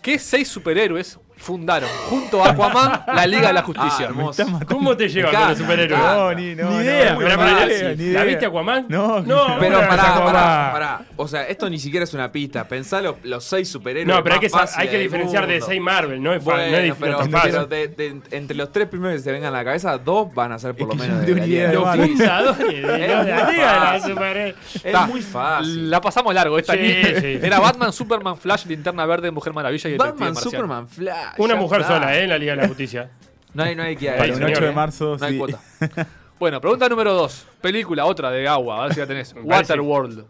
¿Qué 0.00 0.18
seis 0.18 0.48
superhéroes 0.48 1.18
fundaron 1.38 1.88
junto 2.08 2.42
a 2.44 2.50
Aquaman 2.50 3.02
la 3.14 3.26
Liga 3.26 3.48
de 3.48 3.52
la 3.52 3.62
Justicia? 3.62 3.92
Ah, 4.00 4.04
hermoso. 4.04 4.44
¿Cómo 4.66 4.96
te 4.96 5.08
llevan 5.08 5.34
con 5.34 5.48
los 5.48 5.58
superhéroes? 5.58 6.00
me 6.00 6.06
No, 6.06 6.34
ni, 6.34 6.54
no, 6.54 6.70
ni 6.70 6.76
no, 6.76 6.82
idea. 6.82 7.12
no, 7.12 7.18
pero 7.18 7.30
sí. 7.68 7.84
ni 7.84 8.04
¿La 8.12 8.20
idea. 8.20 8.24
viste 8.24 8.46
Aquaman? 8.46 8.86
No, 8.88 9.20
no. 9.20 9.56
Pero 9.60 9.76
¿cómo 9.76 9.88
pará, 9.88 10.02
pará, 10.24 10.70
pará. 10.72 11.00
O 11.16 11.28
sea, 11.28 11.46
esto 11.46 11.68
ni 11.70 11.78
siquiera 11.78 12.04
es 12.04 12.14
una 12.14 12.32
pista. 12.32 12.66
Pensá 12.66 13.00
lo- 13.00 13.18
los 13.22 13.44
seis 13.44 13.68
superhéroes. 13.68 14.06
No, 14.16 14.22
pero 14.22 14.34
hay 14.36 14.40
que, 14.40 14.50
hay 14.76 14.88
que 14.88 14.98
diferenciar 14.98 15.46
de. 15.46 15.60
6 15.60 15.80
Marvel, 15.80 16.22
no 16.22 16.32
es, 16.32 16.42
Bueno, 16.44 16.62
no 16.88 16.94
pero, 16.98 17.18
no 17.18 17.24
es 17.24 17.30
fácil. 17.30 17.50
pero 17.52 17.66
de- 17.66 17.88
de- 17.88 18.20
entre 18.30 18.56
los 18.56 18.70
tres 18.72 18.88
primeros 18.88 19.16
que 19.16 19.22
se 19.22 19.32
vengan 19.32 19.54
a 19.54 19.58
la 19.58 19.64
cabeza, 19.64 19.98
dos 19.98 20.32
van 20.34 20.52
a 20.52 20.58
ser 20.58 20.74
por 20.74 20.82
Es 20.92 20.96
lo 20.96 21.02
menos 21.02 21.20
no 21.20 21.26
de 21.26 21.34
la 21.34 21.46
ni 21.46 21.52
idea 21.52 21.66
Liga 21.66 21.68
de 21.68 21.74
Los 21.74 21.84
Marvel. 21.84 22.08
fundadores 22.08 22.58
de 22.68 22.80
la 22.82 22.94
Es 22.96 23.00
Liga 23.00 23.24
de 23.24 23.44
muy 23.44 23.56
la 23.56 23.80
fácil. 23.80 24.10
Superhéroes. 24.12 24.54
Es 24.74 24.84
Está. 24.84 25.06
muy 25.06 25.22
fácil. 25.22 25.90
La 25.90 26.00
pasamos 26.00 26.34
largo 26.34 26.58
esta. 26.58 26.74
Era 26.74 27.58
Batman, 27.60 27.92
Superman, 27.92 28.36
Flash, 28.36 28.66
Linterna 28.66 29.06
Verde, 29.06 29.30
Mujer 29.30 29.52
Maravilla 29.52 29.88
y 29.88 29.92
Detective 29.92 30.24
Batman. 30.26 30.36
Superman, 30.42 30.88
Flash. 30.88 31.25
Una 31.38 31.54
ya 31.54 31.60
mujer 31.60 31.80
está. 31.82 31.94
sola, 31.94 32.16
¿eh? 32.16 32.22
En 32.24 32.30
la 32.30 32.38
Liga 32.38 32.54
de 32.56 32.62
la 32.62 32.68
Justicia. 32.68 33.10
No 33.54 33.62
hay, 33.62 33.74
no 33.74 33.82
hay 33.82 33.96
que 33.96 34.10
Para 34.10 34.24
un 34.32 34.34
señor, 34.34 34.50
8 34.50 34.60
de 34.64 34.70
eh. 34.70 34.72
marzo, 34.74 35.16
No 35.18 35.24
hay 35.26 35.32
sí. 35.32 35.38
cuota. 35.38 35.58
Bueno, 36.38 36.60
pregunta 36.60 36.86
número 36.90 37.14
dos. 37.14 37.46
Película, 37.62 38.04
otra 38.04 38.30
de 38.30 38.46
agua, 38.46 38.80
a 38.80 38.82
ver 38.84 38.92
si 38.94 39.00
la 39.00 39.06
tenés. 39.06 39.34
Waterworld. 39.42 40.26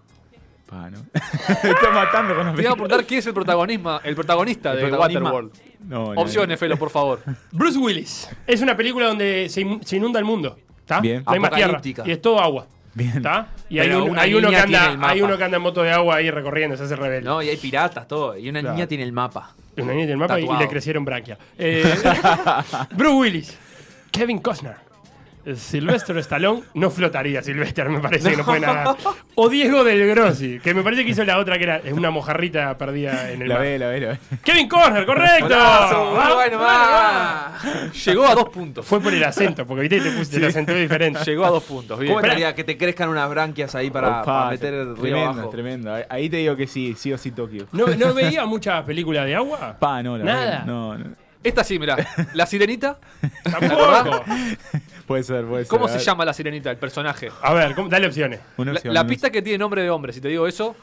Pa, 0.71 0.89
¿no? 0.89 0.99
Me 1.13 1.71
está 1.71 1.91
matando 1.93 2.37
con 2.37 2.47
los 2.47 2.55
Te 2.55 2.63
iba 2.63 2.71
a 2.71 2.75
preguntar 2.75 3.05
quién 3.05 3.19
es 3.19 3.27
el 3.27 3.35
protagonista, 3.35 4.01
el 4.05 4.15
protagonista 4.15 4.71
El 4.73 4.77
de 4.77 4.83
protagonismo. 4.85 5.25
Waterworld. 5.25 5.53
No, 5.81 6.15
no, 6.15 6.21
Opciones, 6.21 6.61
Felo, 6.61 6.77
por 6.77 6.91
favor. 6.91 7.21
Bruce 7.51 7.77
Willis. 7.77 8.29
Es 8.47 8.63
una 8.63 8.77
película 8.77 9.07
donde 9.07 9.49
se, 9.49 9.63
in- 9.63 9.81
se 9.85 9.97
inunda 9.97 10.21
el 10.21 10.25
mundo. 10.25 10.57
¿Está? 10.79 11.01
Bien. 11.01 11.25
No 11.27 11.33
hay 11.33 11.41
más 11.41 11.51
tierra. 11.51 11.73
Apocalíptica. 11.75 12.05
Y 12.09 12.13
es 12.13 12.23
todo 12.23 12.41
agua. 12.41 12.67
Bien. 12.97 13.19
¿Está? 13.19 13.49
Y 13.69 13.79
hay, 13.79 13.91
un- 13.91 14.11
una 14.11 14.23
hay 14.23 14.33
uno 14.35 14.49
que 14.49 14.57
tiene 14.57 14.77
anda, 14.79 14.93
el 14.95 15.05
hay 15.05 15.21
uno 15.21 15.37
que 15.37 15.45
anda 15.45 15.59
en 15.59 15.63
moto 15.63 15.83
de 15.83 15.93
agua 15.93 16.17
ahí 16.17 16.31
recorriendo, 16.31 16.77
se 16.79 16.85
hace 16.85 16.97
rebelde. 16.97 17.29
No, 17.29 17.43
y 17.43 17.51
hay 17.51 17.57
piratas, 17.59 18.09
todo. 18.09 18.37
Y 18.39 18.49
una 18.49 18.61
Claro. 18.61 18.75
niña 18.75 18.87
tiene 18.87 19.05
el 19.05 19.13
mapa. 19.13 19.53
Una 19.77 19.93
niña 19.93 20.07
del 20.07 20.17
mapa 20.17 20.41
y- 20.41 20.47
le 20.49 20.67
crecieron 20.69 21.05
branquia. 21.05 21.37
Eh, 21.59 21.85
Bruce 22.97 23.15
Willis. 23.15 23.59
Kevin 24.11 24.39
Costner. 24.39 24.77
Silvestre 25.55 26.19
Stallone 26.21 26.63
no 26.75 26.91
flotaría, 26.91 27.43
Silvestre, 27.43 27.89
me 27.89 28.01
parece 28.01 28.31
que 28.31 28.37
no 28.37 28.45
puede 28.45 28.61
nadar. 28.61 28.97
O 29.37 29.49
Diego 29.49 29.85
del 29.85 30.07
Grossi, 30.09 30.59
que 30.61 30.75
me 30.75 30.83
parece 30.83 31.05
que 31.05 31.11
hizo 31.11 31.25
la 31.25 31.39
otra 31.39 31.57
que 31.59 31.65
era 31.65 31.77
es 31.77 31.93
una 31.93 32.11
mojarrita 32.11 32.77
perdida 32.79 33.31
en 33.31 33.43
el 33.43 33.49
La 33.49 33.55
mar. 33.57 33.63
ve, 33.65 33.79
la 33.79 33.89
ve, 33.89 34.01
la 34.01 34.09
ve. 34.09 34.19
Kevin 34.43 34.69
Corner, 34.69 35.07
correcto. 35.07 35.45
Golazo, 35.45 36.21
Ah, 36.21 36.31
bueno, 36.35 36.59
va. 36.59 37.91
Llegó 38.05 38.27
a 38.27 38.35
dos 38.35 38.49
puntos. 38.49 38.85
Fue 38.87 39.01
por 39.01 39.13
el 39.15 39.23
acento, 39.23 39.67
porque 39.67 39.83
viste 39.83 40.01
te 40.01 40.11
puse 40.17 40.37
el 40.39 40.45
acento 40.47 40.75
diferente. 40.75 41.21
Llegó 41.25 41.45
a 41.45 41.51
dos 41.51 41.63
puntos. 41.65 41.99
Bien. 41.99 42.13
¿Cómo 42.13 42.25
estaría 42.25 42.55
que 42.55 42.65
te 42.65 42.77
crezcan 42.77 43.09
unas 43.09 43.29
branquias 43.31 43.75
ahí 43.75 43.91
para, 43.91 44.09
Opa, 44.09 44.25
para 44.25 44.51
meter 44.51 44.75
el 44.75 44.87
río 44.97 45.01
tremendo, 45.03 45.31
abajo? 45.31 45.49
tremendo. 45.51 45.95
Ahí- 45.95 46.03
Ahí 46.09 46.29
te 46.31 46.39
digo 46.39 46.57
que 46.57 46.67
sí, 46.67 46.95
sí 46.99 47.13
o 47.13 47.19
sí 47.19 47.31
Tokio. 47.31 47.67
¿No, 47.73 47.87
no 47.87 48.15
veía 48.15 48.47
muchas 48.47 48.83
películas 48.85 49.27
de 49.27 49.35
agua? 49.37 49.77
Pa, 49.79 50.03
no, 50.03 50.17
la 50.19 50.25
Nada. 50.25 50.41
verdad, 50.45 50.65
No, 50.65 50.97
no. 50.99 51.26
Esta 51.47 51.63
sí, 51.63 51.79
mirá. 51.79 51.97
La 52.35 52.45
sirenita. 52.45 52.99
Tampoco. 53.45 54.25
Puede 55.07 55.23
ser, 55.23 55.45
puede 55.45 55.65
ser. 55.65 55.69
¿Cómo 55.71 55.87
se 55.89 56.01
llama 56.01 56.25
la 56.25 56.33
sirenita, 56.33 56.71
el 56.73 56.77
personaje? 56.77 57.29
A 57.41 57.55
ver, 57.55 57.75
¿cómo- 57.77 57.89
dale 57.89 58.09
opciones. 58.09 58.41
una 58.57 58.73
La, 58.73 58.79
opción, 58.79 58.95
la 58.95 59.01
una 59.03 59.09
pista 59.09 59.31
que 59.31 59.43
tiene 59.43 59.59
nombre 59.59 59.83
de 59.83 59.91
hombre, 59.91 60.13
si 60.13 60.21
te 60.21 60.27
digo 60.29 60.47
eso. 60.49 60.75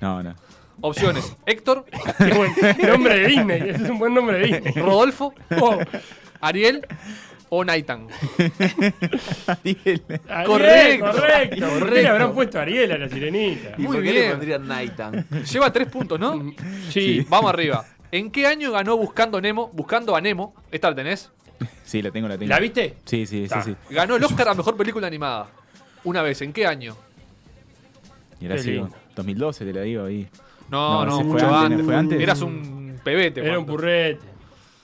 No, 0.00 0.22
no. 0.22 0.34
Opciones: 0.82 1.36
Héctor, 1.46 1.86
Qué 2.18 2.32
buen 2.34 2.52
nombre 2.86 3.18
de 3.18 3.26
Disney. 3.28 3.60
Ese 3.70 3.84
es 3.84 3.90
un 3.90 3.98
buen 3.98 4.12
nombre 4.12 4.38
de 4.38 4.46
Disney. 4.46 4.72
Rodolfo, 4.74 5.32
Oh, 5.58 5.78
Ariel 6.42 6.86
o 7.48 7.64
Naitan. 7.64 8.06
Ariel, 9.46 10.02
Correcto, 10.46 11.12
correcto. 11.12 11.68
¿Por 11.78 11.88
qué 11.92 12.02
le 12.02 12.08
habrán 12.08 12.32
puesto 12.32 12.58
a 12.58 12.62
Ariel 12.62 12.92
a 12.92 12.98
la 12.98 13.08
sirenita? 13.08 13.70
¿Y 13.78 13.82
Muy 13.82 13.96
por 13.96 14.04
qué 14.04 14.12
bien. 14.12 14.24
le 14.24 14.30
pondrían 14.32 14.68
Naitan? 14.68 15.26
Lleva 15.50 15.72
tres 15.72 15.88
puntos, 15.88 16.20
¿no? 16.20 16.52
Sí. 16.90 17.24
Vamos 17.28 17.52
arriba. 17.52 17.84
¿En 18.12 18.30
qué 18.30 18.46
año 18.46 18.72
ganó 18.72 18.96
Buscando 18.96 19.40
Nemo? 19.40 19.70
Buscando 19.72 20.16
a 20.16 20.20
Nemo. 20.20 20.54
Esta 20.70 20.90
la 20.90 20.96
tenés. 20.96 21.30
Sí, 21.84 22.02
la 22.02 22.10
tengo, 22.10 22.26
la 22.28 22.36
tengo. 22.38 22.48
¿La 22.48 22.58
viste? 22.58 22.96
Sí, 23.04 23.26
sí, 23.26 23.46
sí, 23.48 23.54
sí. 23.64 23.76
Ganó 23.90 24.16
el 24.16 24.24
Oscar 24.24 24.48
a 24.48 24.54
mejor 24.54 24.76
película 24.76 25.06
animada. 25.06 25.48
Una 26.04 26.22
vez. 26.22 26.40
¿En 26.42 26.52
qué 26.52 26.66
año? 26.66 26.96
Y 28.40 28.44
ahora 28.46 28.56
Qué 28.56 28.62
sí, 28.62 28.70
lindo. 28.72 28.90
2012 29.16 29.64
te 29.64 29.72
la 29.72 29.82
digo 29.82 30.04
ahí. 30.04 30.26
No, 30.70 31.04
No, 31.04 31.06
no, 31.06 31.14
ese 31.14 31.22
fue 31.24 31.32
mucho 31.32 31.46
antes, 31.46 31.62
antes. 31.64 31.78
¿no 31.78 31.84
fue 31.84 31.96
antes? 31.96 32.20
Eras 32.20 32.40
un 32.42 33.00
pebete. 33.04 33.40
Era 33.40 33.50
un 33.58 33.64
cuando- 33.64 33.72
purrete. 33.72 34.20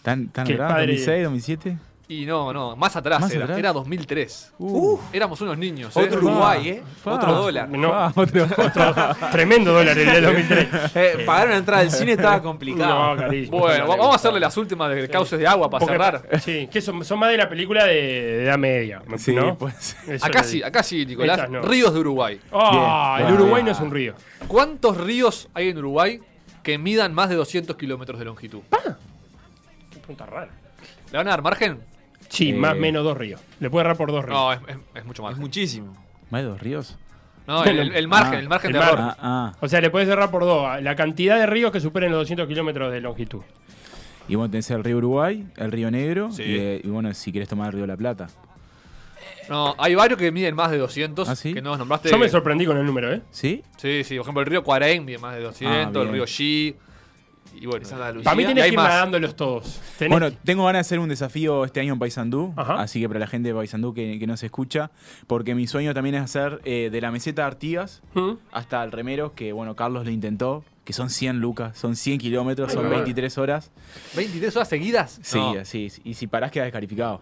¿Tan, 0.02 0.28
tan 0.28 0.46
grande? 0.46 0.74
padre- 0.74 0.92
¿2006, 0.98 1.22
2007? 1.24 1.78
Y 2.08 2.24
no, 2.24 2.52
no, 2.52 2.76
más 2.76 2.94
atrás 2.94 3.20
¿Más 3.20 3.32
era. 3.32 3.42
atrás? 3.46 3.58
Era 3.58 3.72
2003. 3.72 4.52
Uh. 4.60 4.96
Éramos 5.12 5.40
unos 5.40 5.58
niños. 5.58 5.96
¿eh? 5.96 6.04
Otro 6.04 6.18
Uruguay, 6.20 6.68
¿eh? 6.68 6.82
Pa. 7.02 7.14
Otro 7.14 7.32
dólar. 7.34 7.68
No, 7.68 8.12
otro. 8.14 8.44
otro 8.44 8.94
tremendo 9.32 9.72
dólar 9.72 9.98
el 9.98 10.06
de 10.06 10.20
2003. 10.20 10.68
Eh, 10.94 11.22
pagar 11.26 11.48
una 11.48 11.56
entrada 11.56 11.82
al 11.82 11.90
cine 11.90 12.12
estaba 12.12 12.40
complicado. 12.40 13.16
No, 13.16 13.20
carísimo. 13.20 13.58
Bueno, 13.58 13.88
va- 13.88 13.96
vamos 13.96 14.12
a 14.12 14.16
hacerle 14.16 14.38
las 14.38 14.56
últimas 14.56 14.94
de 14.94 15.08
cauces 15.08 15.36
de 15.36 15.48
agua 15.48 15.68
para 15.68 15.80
Porque- 15.80 15.94
cerrar. 15.94 16.28
Sí, 16.40 16.68
que 16.70 16.80
son, 16.80 17.04
son 17.04 17.18
más 17.18 17.30
de 17.30 17.38
la 17.38 17.48
película 17.48 17.84
de, 17.86 17.94
de 17.94 18.44
edad 18.44 18.58
media. 18.58 19.02
Sí, 19.16 19.34
¿no? 19.34 19.58
pues. 19.58 19.96
Acá 20.22 20.44
sí, 20.44 20.62
acá 20.62 20.84
sí, 20.84 21.04
Nicolás. 21.06 21.50
No. 21.50 21.60
Ríos 21.62 21.92
de 21.92 21.98
Uruguay. 21.98 22.40
Bien. 22.52 23.26
el 23.26 23.34
Uruguay 23.34 23.64
no 23.64 23.72
es 23.72 23.80
un 23.80 23.90
río. 23.90 24.14
¿Cuántos 24.46 24.96
ríos 24.96 25.48
hay 25.54 25.70
en 25.70 25.78
Uruguay 25.78 26.20
que 26.62 26.78
midan 26.78 27.12
más 27.14 27.30
de 27.30 27.34
200 27.34 27.74
kilómetros 27.74 28.16
de 28.20 28.26
longitud? 28.26 28.60
Qué 29.90 29.98
pregunta 29.98 30.24
rara. 30.26 30.50
¿Le 31.10 31.18
van 31.18 31.26
a 31.26 31.30
dar 31.30 31.42
margen? 31.42 31.80
Sí, 32.28 32.50
Eh. 32.50 32.54
más 32.54 32.72
o 32.72 32.76
menos 32.76 33.04
dos 33.04 33.16
ríos. 33.16 33.40
Le 33.60 33.70
puede 33.70 33.84
errar 33.84 33.96
por 33.96 34.10
dos 34.12 34.24
ríos. 34.24 34.36
No, 34.38 34.52
es, 34.52 34.60
es- 34.68 34.76
es 34.94 35.04
mucho 35.04 35.22
más. 35.22 35.32
Es 35.32 35.38
muchísimo. 35.38 35.94
¿Más 36.30 36.42
de 36.42 36.48
dos 36.48 36.60
ríos? 36.60 36.98
No, 37.46 37.62
el, 37.64 37.78
el- 37.78 37.94
el 37.94 38.08
margen, 38.08 38.34
Ah, 38.34 38.38
el 38.40 38.48
margen 38.48 38.72
de 38.72 38.78
error. 38.78 38.98
Ah, 38.98 39.16
ah. 39.20 39.52
O 39.60 39.68
sea, 39.68 39.80
le 39.80 39.90
puedes 39.90 40.08
cerrar 40.08 40.30
por 40.30 40.42
dos. 40.44 40.82
La 40.82 40.96
cantidad 40.96 41.38
de 41.38 41.46
ríos 41.46 41.70
que 41.70 41.80
superen 41.80 42.10
los 42.10 42.20
200 42.22 42.48
kilómetros 42.48 42.90
de 42.92 43.00
longitud. 43.00 43.42
Y 44.28 44.34
bueno, 44.34 44.50
tenés 44.50 44.68
el 44.72 44.82
río 44.82 44.96
Uruguay, 44.96 45.46
el 45.56 45.70
río 45.70 45.88
Negro. 45.90 46.32
Sí. 46.32 46.42
Y, 46.42 46.56
eh, 46.58 46.80
y 46.82 46.88
bueno, 46.88 47.14
si 47.14 47.30
querés 47.30 47.48
tomar 47.48 47.68
el 47.68 47.72
río 47.74 47.82
de 47.82 47.86
la 47.88 47.96
Plata. 47.96 48.26
No, 49.48 49.76
hay 49.78 49.94
varios 49.94 50.18
que 50.18 50.32
miden 50.32 50.56
más 50.56 50.72
de 50.72 50.78
200. 50.78 51.28
¿Ah, 51.28 51.36
sí? 51.36 51.54
Que 51.54 51.62
no 51.62 51.70
nos 51.70 51.78
nombraste. 51.78 52.10
Yo 52.10 52.18
me 52.18 52.28
sorprendí 52.28 52.66
con 52.66 52.76
el 52.76 52.84
número, 52.84 53.12
¿eh? 53.12 53.22
¿Sí? 53.30 53.62
Sí, 53.76 54.02
sí. 54.02 54.16
Por 54.16 54.22
ejemplo, 54.22 54.40
el 54.42 54.46
río 54.48 54.64
Cuarén 54.64 55.04
mide 55.04 55.18
más 55.18 55.36
de 55.36 55.42
200. 55.42 55.96
Ah, 56.02 56.04
el 56.04 56.12
río 56.12 56.24
Xi. 56.24 56.74
Y 57.60 57.66
bueno. 57.66 57.86
Para 58.22 58.36
mí 58.36 58.44
tenés 58.44 58.64
que 58.64 58.70
ir 58.70 58.76
más. 58.76 58.88
nadándolos 58.88 59.34
todos. 59.36 59.80
Tenés- 59.98 60.10
Bueno, 60.10 60.30
tengo 60.32 60.64
ganas 60.64 60.78
de 60.78 60.80
hacer 60.80 60.98
un 60.98 61.08
desafío 61.08 61.64
este 61.64 61.80
año 61.80 61.92
en 61.94 61.98
Paysandú, 61.98 62.52
Ajá. 62.56 62.80
así 62.82 63.00
que 63.00 63.08
para 63.08 63.20
la 63.20 63.26
gente 63.26 63.48
de 63.48 63.54
Paysandú 63.54 63.94
que, 63.94 64.18
que 64.18 64.26
no 64.26 64.36
se 64.36 64.46
escucha, 64.46 64.90
porque 65.26 65.54
mi 65.54 65.66
sueño 65.66 65.94
también 65.94 66.16
es 66.16 66.22
hacer 66.22 66.60
eh, 66.64 66.90
de 66.92 67.00
la 67.00 67.10
meseta 67.10 67.42
de 67.42 67.46
Artigas 67.48 68.02
¿Mm? 68.14 68.32
hasta 68.52 68.82
el 68.84 68.92
remero, 68.92 69.34
que 69.34 69.52
bueno, 69.52 69.74
Carlos 69.76 70.04
lo 70.04 70.10
intentó, 70.10 70.64
que 70.84 70.92
son 70.92 71.10
100 71.10 71.40
lucas, 71.40 71.76
son 71.78 71.96
100 71.96 72.18
kilómetros, 72.18 72.70
son 72.72 72.82
Ay, 72.84 72.88
bueno. 72.88 73.04
23 73.04 73.38
horas. 73.38 73.72
23 74.14 74.54
horas 74.56 74.68
seguidas. 74.68 75.18
Sí, 75.22 75.38
No. 75.38 75.50
así, 75.60 75.88
y 76.04 76.14
si 76.14 76.26
parás 76.26 76.50
quedas 76.52 76.66
descalificado. 76.66 77.20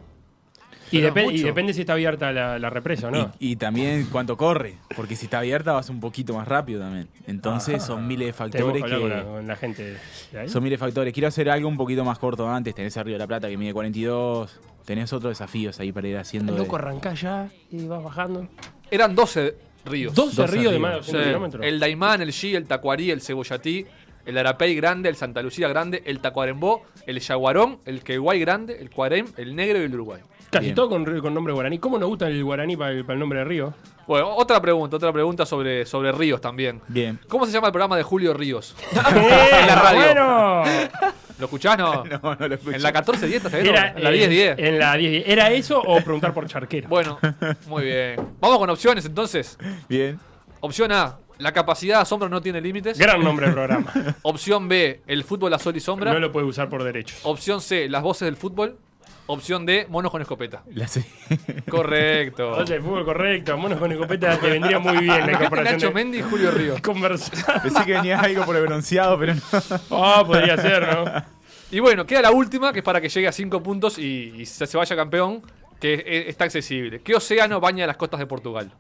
Y, 0.90 0.98
Pero 1.00 1.08
es 1.08 1.14
depe- 1.14 1.28
y 1.28 1.32
mucho. 1.32 1.46
depende 1.46 1.72
si 1.74 1.80
está 1.80 1.94
abierta 1.94 2.30
la, 2.32 2.58
la 2.58 2.70
represa 2.70 3.08
o 3.08 3.10
no. 3.10 3.32
Y, 3.40 3.52
y 3.52 3.56
también 3.56 4.06
cuánto 4.12 4.36
corre, 4.36 4.76
porque 4.94 5.16
si 5.16 5.24
está 5.26 5.38
abierta 5.38 5.72
vas 5.72 5.88
un 5.90 6.00
poquito 6.00 6.34
más 6.34 6.46
rápido 6.46 6.80
también. 6.80 7.08
Entonces 7.26 7.82
son 7.82 8.06
miles 8.06 8.26
de 8.28 8.32
factores 8.32 8.82
que 8.84 8.90
con 9.00 9.08
la, 9.08 9.22
con 9.24 9.46
la 9.46 9.56
gente 9.56 9.96
de 10.32 10.40
ahí. 10.40 10.48
Son 10.48 10.62
miles 10.62 10.78
de 10.78 10.84
factores. 10.86 11.12
Quiero 11.12 11.28
hacer 11.28 11.48
algo 11.50 11.68
un 11.68 11.76
poquito 11.76 12.04
más 12.04 12.18
corto 12.18 12.48
antes. 12.48 12.74
Tenés 12.74 12.96
el 12.96 13.04
Río 13.04 13.14
de 13.14 13.18
la 13.18 13.26
Plata 13.26 13.48
que 13.48 13.56
mide 13.56 13.72
42. 13.72 14.60
Tenés 14.84 15.12
otros 15.12 15.30
desafíos 15.30 15.80
ahí 15.80 15.92
para 15.92 16.06
ir 16.08 16.16
haciendo. 16.18 16.52
de- 16.52 16.58
Loco, 16.58 16.76
arrancás 16.76 17.20
ya 17.20 17.48
y 17.70 17.86
vas 17.86 18.02
bajando. 18.04 18.46
Eran 18.90 19.14
12 19.14 19.56
ríos. 19.86 20.14
12, 20.14 20.36
12 20.42 20.52
ríos 20.56 20.72
de 20.72 20.78
más 20.78 20.94
de 20.96 21.02
Sí, 21.02 21.12
200 21.12 21.26
kilómetros. 21.26 21.66
el 21.66 21.80
Daimán, 21.80 22.20
el 22.22 22.30
Xi, 22.30 22.54
el 22.54 22.66
Tacuarí, 22.66 23.10
el 23.10 23.20
Cebollatí, 23.22 23.86
el 24.26 24.38
Arapey 24.38 24.74
Grande, 24.74 25.08
el 25.08 25.16
Santa 25.16 25.42
Lucía 25.42 25.68
Grande, 25.68 26.02
el 26.06 26.20
Tacuarembó, 26.20 26.82
el 27.06 27.20
Yaguarón, 27.20 27.78
el 27.86 28.02
Queguay 28.02 28.38
Grande, 28.40 28.78
el 28.80 28.90
Cuarem, 28.90 29.26
el 29.36 29.54
Negro 29.56 29.78
y 29.80 29.82
el 29.84 29.94
Uruguay. 29.94 30.20
Casi 30.54 30.66
Bien. 30.66 30.76
todo 30.76 30.88
con, 30.88 31.34
nombre 31.34 31.52
guaraní. 31.52 31.80
¿Cómo 31.80 31.98
nos 31.98 32.08
gusta 32.08 32.28
el 32.28 32.44
guaraní 32.44 32.76
para 32.76 32.92
el, 32.92 33.04
para 33.04 33.14
el 33.14 33.18
nombre 33.18 33.40
de 33.40 33.44
río? 33.44 33.74
Bueno, 34.06 34.36
otra 34.36 34.60
pregunta, 34.62 34.94
otra 34.94 35.12
pregunta 35.12 35.44
sobre, 35.44 35.84
sobre 35.84 36.12
ríos 36.12 36.40
también. 36.40 36.80
Bien. 36.86 37.18
¿Cómo 37.26 37.44
se 37.44 37.50
llama 37.50 37.66
el 37.66 37.72
programa 37.72 37.96
de 37.96 38.04
Julio 38.04 38.32
Ríos? 38.32 38.76
en 38.92 39.66
la 39.66 39.74
radio. 39.74 40.00
Bueno, 40.00 40.62
¿Lo 41.40 41.46
escuchás? 41.46 41.76
No. 41.76 42.04
No, 42.22 42.36
no 42.36 42.46
lo 42.46 42.54
escuché. 42.54 42.76
En 42.76 42.82
la 42.84 42.90
1410 42.90 43.44
está 43.44 43.58
bien, 43.58 43.74
era, 43.74 43.88
En 43.96 44.04
la 44.04 44.10
eh, 44.10 44.28
1010. 44.28 44.58
En 44.60 44.78
la 44.78 44.96
10 44.96 45.24
¿Era 45.26 45.50
eso 45.50 45.80
o 45.80 46.00
preguntar 46.02 46.32
por 46.32 46.46
charquero? 46.46 46.88
Bueno, 46.88 47.18
muy 47.66 47.82
bien. 47.86 48.16
Vamos 48.38 48.58
con 48.58 48.70
opciones 48.70 49.04
entonces. 49.06 49.58
Bien. 49.88 50.20
Opción 50.60 50.92
A, 50.92 51.18
la 51.38 51.52
capacidad 51.52 51.96
de 51.96 52.02
asombro 52.02 52.28
no 52.28 52.40
tiene 52.40 52.60
límites. 52.60 52.96
Gran 52.96 53.24
nombre 53.24 53.46
del 53.46 53.54
programa. 53.54 53.92
Opción 54.22 54.68
B, 54.68 55.02
el 55.08 55.24
fútbol 55.24 55.52
a 55.52 55.58
sol 55.58 55.76
y 55.76 55.80
sombra. 55.80 56.12
No 56.12 56.20
lo 56.20 56.30
puede 56.30 56.46
usar 56.46 56.68
por 56.68 56.84
derechos. 56.84 57.18
Opción 57.24 57.60
C, 57.60 57.88
las 57.88 58.04
voces 58.04 58.26
del 58.26 58.36
fútbol. 58.36 58.78
Opción 59.26 59.64
D, 59.64 59.86
monos 59.88 60.10
con 60.12 60.20
escopeta. 60.20 60.62
La 60.74 60.86
sé. 60.86 61.04
Correcto. 61.70 62.50
Oye, 62.52 62.78
fútbol 62.80 63.04
correcto, 63.06 63.56
monos 63.56 63.78
con 63.78 63.90
escopeta 63.90 64.38
te 64.38 64.50
vendría 64.50 64.78
muy 64.78 64.98
bien 64.98 65.20
la 65.26 65.32
incorporación 65.32 65.74
Nacho 65.76 65.88
de 65.88 65.94
Mendy 65.94 66.18
y 66.18 66.22
Julio 66.22 66.50
Ríos. 66.50 66.80
conversar. 66.82 67.62
Pensé 67.62 67.84
que 67.86 67.92
venía 67.92 68.20
algo 68.20 68.44
por 68.44 68.54
el 68.56 68.62
bronceado, 68.66 69.18
pero 69.18 69.34
no. 69.34 69.40
Ah, 69.92 70.22
podría 70.26 70.56
ser, 70.58 70.86
¿no? 70.86 71.04
Y 71.70 71.80
bueno, 71.80 72.04
queda 72.04 72.20
la 72.22 72.30
última, 72.32 72.70
que 72.72 72.80
es 72.80 72.84
para 72.84 73.00
que 73.00 73.08
llegue 73.08 73.26
a 73.26 73.32
5 73.32 73.62
puntos 73.62 73.98
y, 73.98 74.34
y 74.36 74.44
se, 74.46 74.76
vaya 74.76 74.94
campeón, 74.94 75.40
que 75.80 75.94
es- 75.94 76.28
está 76.28 76.44
accesible. 76.44 77.00
¿Qué 77.00 77.14
océano 77.14 77.58
baña 77.60 77.86
las 77.86 77.96
costas 77.96 78.20
de 78.20 78.26
Portugal? 78.26 78.70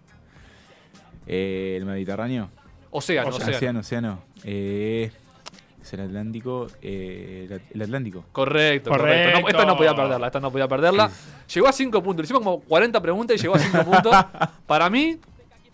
Eh, 1.26 1.76
el 1.78 1.86
Mediterráneo. 1.86 2.50
Océano, 2.90 3.30
océano. 3.30 3.56
Océano, 3.56 3.80
océano. 3.80 4.22
Eh, 4.44 5.10
es 5.84 5.92
el 5.94 6.00
Atlántico. 6.00 6.66
Eh, 6.82 7.60
el, 7.72 7.82
Atlántico. 7.82 8.24
Correcto, 8.32 8.90
correcto. 8.90 9.12
Correcto. 9.14 9.40
No, 9.40 9.48
esta 9.48 9.64
no 9.64 9.76
podía 9.76 9.94
perderla, 9.94 10.26
esta 10.26 10.40
no 10.40 10.50
podía 10.50 10.68
perderla. 10.68 11.10
Llegó 11.52 11.68
a 11.68 11.72
5 11.72 12.02
puntos. 12.02 12.22
Le 12.22 12.24
hicimos 12.24 12.42
como 12.42 12.60
40 12.60 13.00
preguntas 13.00 13.36
y 13.36 13.40
llegó 13.42 13.54
a 13.54 13.58
5 13.58 13.84
puntos. 13.84 14.14
Para 14.66 14.90
mí, 14.90 15.18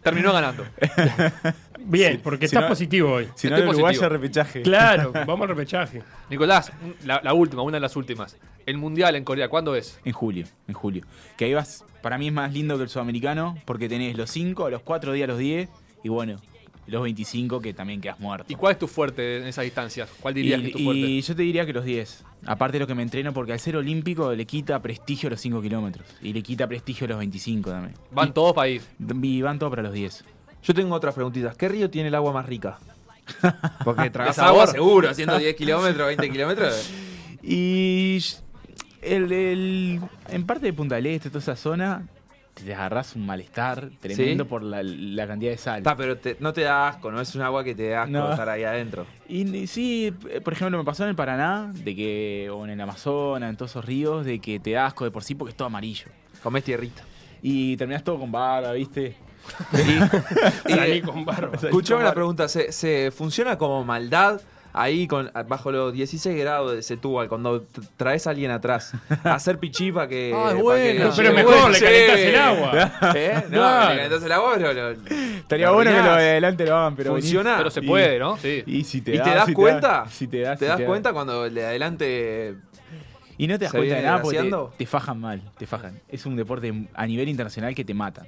terminó 0.02 0.32
ganando. 0.32 0.64
Bien, 1.82 2.12
Sí, 2.14 2.20
porque 2.22 2.46
si 2.46 2.54
estás 2.54 2.64
no- 2.64 2.68
positivo 2.68 3.10
hoy. 3.12 3.28
Si 3.34 3.48
no, 3.48 3.56
el 3.56 3.68
Uruguay 3.68 3.96
ya 3.98 4.08
repechaje. 4.08 4.62
Claro, 4.62 5.12
vamos 5.26 5.42
al 5.42 5.48
repechaje. 5.48 6.02
Nicolás, 6.28 6.72
la, 7.04 7.20
la 7.24 7.32
última, 7.32 7.62
una 7.62 7.76
de 7.76 7.80
las 7.80 7.96
últimas. 7.96 8.36
El 8.66 8.76
Mundial 8.76 9.16
en 9.16 9.24
Corea, 9.24 9.48
¿cuándo 9.48 9.74
es? 9.74 9.98
En 10.04 10.12
julio, 10.12 10.44
en 10.68 10.74
julio. 10.74 11.04
Que 11.38 11.46
ahí 11.46 11.54
vas, 11.54 11.84
para 12.02 12.18
mí 12.18 12.26
es 12.28 12.32
más 12.34 12.52
lindo 12.52 12.76
que 12.76 12.82
el 12.82 12.90
sudamericano, 12.90 13.56
porque 13.64 13.88
tenés 13.88 14.14
los 14.16 14.30
5, 14.30 14.68
los 14.68 14.82
4 14.82 15.12
días, 15.14 15.26
los 15.28 15.38
10, 15.38 15.68
y 16.04 16.08
bueno, 16.10 16.36
los 16.90 17.02
25 17.02 17.60
que 17.60 17.72
también 17.72 18.00
quedas 18.00 18.18
muerto. 18.20 18.52
¿Y 18.52 18.56
cuál 18.56 18.72
es 18.72 18.78
tu 18.78 18.86
fuerte 18.88 19.38
en 19.38 19.46
esas 19.46 19.64
distancias? 19.64 20.08
¿Cuál 20.20 20.34
dirías 20.34 20.60
que 20.60 20.66
es 20.68 20.72
tu 20.72 20.78
Y, 20.78 20.84
fuerte? 20.84 21.00
y 21.00 21.20
yo 21.22 21.36
te 21.36 21.42
diría 21.42 21.64
que 21.66 21.72
los 21.72 21.84
10. 21.84 22.24
Aparte 22.46 22.74
de 22.78 22.80
lo 22.80 22.86
que 22.86 22.94
me 22.94 23.02
entreno, 23.02 23.32
porque 23.32 23.52
al 23.52 23.60
ser 23.60 23.76
olímpico 23.76 24.32
le 24.34 24.46
quita 24.46 24.80
prestigio 24.80 25.28
a 25.28 25.30
los 25.30 25.40
5 25.40 25.60
kilómetros. 25.62 26.06
Y 26.22 26.32
le 26.32 26.42
quita 26.42 26.66
prestigio 26.66 27.04
a 27.06 27.08
los 27.08 27.18
25 27.18 27.70
también. 27.70 27.94
Van 28.12 28.32
todos 28.34 28.52
para 28.54 28.68
ir. 28.68 28.82
Y 29.22 29.42
van 29.42 29.58
todos 29.58 29.70
para 29.70 29.82
los 29.82 29.92
10. 29.92 30.24
Yo 30.62 30.74
tengo 30.74 30.94
otras 30.94 31.14
preguntitas. 31.14 31.56
¿Qué 31.56 31.68
río 31.68 31.88
tiene 31.90 32.08
el 32.08 32.14
agua 32.14 32.32
más 32.32 32.46
rica? 32.46 32.78
Porque 33.84 34.10
tragas 34.10 34.38
agua 34.38 34.66
seguro, 34.66 35.08
haciendo 35.08 35.38
10 35.38 35.54
kilómetros, 35.56 36.06
20 36.06 36.30
kilómetros. 36.30 36.90
Y 37.42 38.18
el, 39.00 39.32
el- 39.32 40.00
en 40.28 40.44
parte 40.46 40.66
de 40.66 40.72
Punta 40.74 40.96
del 40.96 41.06
Este, 41.06 41.30
toda 41.30 41.40
esa 41.40 41.56
zona, 41.56 42.06
te 42.64 42.74
agarras 42.74 43.14
un 43.16 43.26
malestar 43.26 43.90
tremendo 44.00 44.44
¿Sí? 44.44 44.48
por 44.48 44.62
la, 44.62 44.82
la 44.82 45.26
cantidad 45.26 45.50
de 45.52 45.58
sal. 45.58 45.78
Está, 45.78 45.96
pero 45.96 46.16
te- 46.18 46.36
no 46.40 46.52
te 46.52 46.62
da 46.62 46.88
asco, 46.88 47.10
no 47.10 47.20
es 47.20 47.34
un 47.34 47.42
agua 47.42 47.62
que 47.64 47.74
te 47.74 47.88
da 47.88 48.02
asco 48.02 48.12
No. 48.12 48.30
estar 48.30 48.48
ahí 48.48 48.64
adentro. 48.64 49.06
Y 49.28 49.42
y 49.56 49.66
sí, 49.66 50.12
eh, 50.30 50.40
por 50.40 50.52
ejemplo, 50.52 50.78
me 50.78 50.84
pasó 50.84 51.02
en 51.04 51.10
el 51.10 51.16
Paraná, 51.16 51.70
de 51.74 51.94
que, 51.96 52.50
o 52.52 52.64
en 52.64 52.70
el 52.70 52.80
Amazonas, 52.80 53.50
en 53.50 53.56
todos 53.56 53.70
esos 53.72 53.84
ríos, 53.84 54.24
de 54.24 54.38
que 54.38 54.58
te 54.60 54.72
da 54.72 54.86
asco 54.86 55.04
de 55.04 55.10
por 55.10 55.22
sí 55.24 55.34
porque 55.34 55.50
es 55.50 55.56
todo 55.56 55.66
amarillo. 55.66 56.06
Comés 56.42 56.64
tierrita. 56.64 57.02
y 57.42 57.76
terminás 57.76 58.04
todo 58.04 58.18
con 58.18 58.30
barba, 58.32 58.72
¿viste? 58.72 59.16
Salí 60.68 61.00
con 61.02 61.24
barba. 61.24 61.56
Escuchame 61.56 62.02
una 62.02 62.12
pregunta, 62.12 62.48
¿se, 62.48 62.72
se 62.72 63.10
funciona 63.10 63.56
como 63.58 63.84
maldad 63.84 64.40
ahí 64.72 65.06
con 65.06 65.30
bajo 65.48 65.72
los 65.72 65.92
16 65.92 66.36
grados 66.38 66.72
de 66.74 66.82
Setúbal 66.82 67.28
cuando 67.28 67.64
traes 67.96 68.26
a 68.26 68.30
alguien 68.30 68.50
atrás 68.50 68.92
a 69.24 69.34
hacer 69.34 69.58
pichí 69.58 69.90
para 69.92 70.08
que, 70.08 70.32
Ah, 70.34 70.48
es 70.50 70.54
pa' 70.56 70.60
buena. 70.62 70.92
que 70.92 70.98
no 71.04 71.12
Pero 71.16 71.32
mejor, 71.34 71.70
le 71.70 71.78
Sí. 71.78 71.84
calentás 71.84 72.18
el 72.18 72.36
agua. 72.36 72.72
¿Eh? 73.16 73.34
No, 73.44 73.48
Claro. 73.58 73.90
le 73.90 73.96
calentás 73.96 74.22
el 74.24 74.32
agua, 74.32 74.52
pero 74.56 74.72
lo- 74.72 74.90
Estaría 74.90 75.66
lo 75.66 75.74
bueno 75.74 75.90
que 75.90 75.96
lo 75.96 76.02
de 76.04 76.10
adelante 76.30 76.66
lo 76.66 76.76
hagan, 76.76 76.96
pero 76.96 77.10
venís- 77.12 77.20
Funciona. 77.22 77.56
Pero 77.58 77.70
se 77.70 77.80
Y- 77.80 77.86
puede, 77.86 78.18
¿no? 78.18 78.36
Sí. 78.36 78.62
Y 78.66 78.84
si 78.84 79.00
te, 79.00 79.14
¿Y 79.14 79.18
da- 79.18 79.24
te 79.24 79.30
das 79.30 79.46
si 79.46 79.52
cuenta? 79.54 80.04
si 80.08 80.26
te 80.28 80.40
das, 80.40 80.58
¿Te 80.58 80.64
si 80.66 80.68
das 80.68 80.78
da. 80.78 80.86
cuenta 80.86 81.12
cuando 81.12 81.44
el 81.46 81.54
de 81.54 81.66
adelante 81.66 82.54
Y 83.38 83.46
no 83.46 83.58
te 83.58 83.64
das 83.64 83.72
¿Se 83.72 83.78
cuenta 83.78 83.96
de 83.96 84.02
nada 84.02 84.20
porque 84.22 84.38
te, 84.42 84.50
te 84.76 84.86
fajan 84.86 85.18
mal, 85.18 85.42
te 85.56 85.66
fajan. 85.66 85.98
Es 86.08 86.26
un 86.26 86.36
deporte 86.36 86.72
a 86.94 87.06
nivel 87.06 87.28
internacional 87.28 87.74
que 87.74 87.84
te 87.86 87.94
mata. 87.94 88.26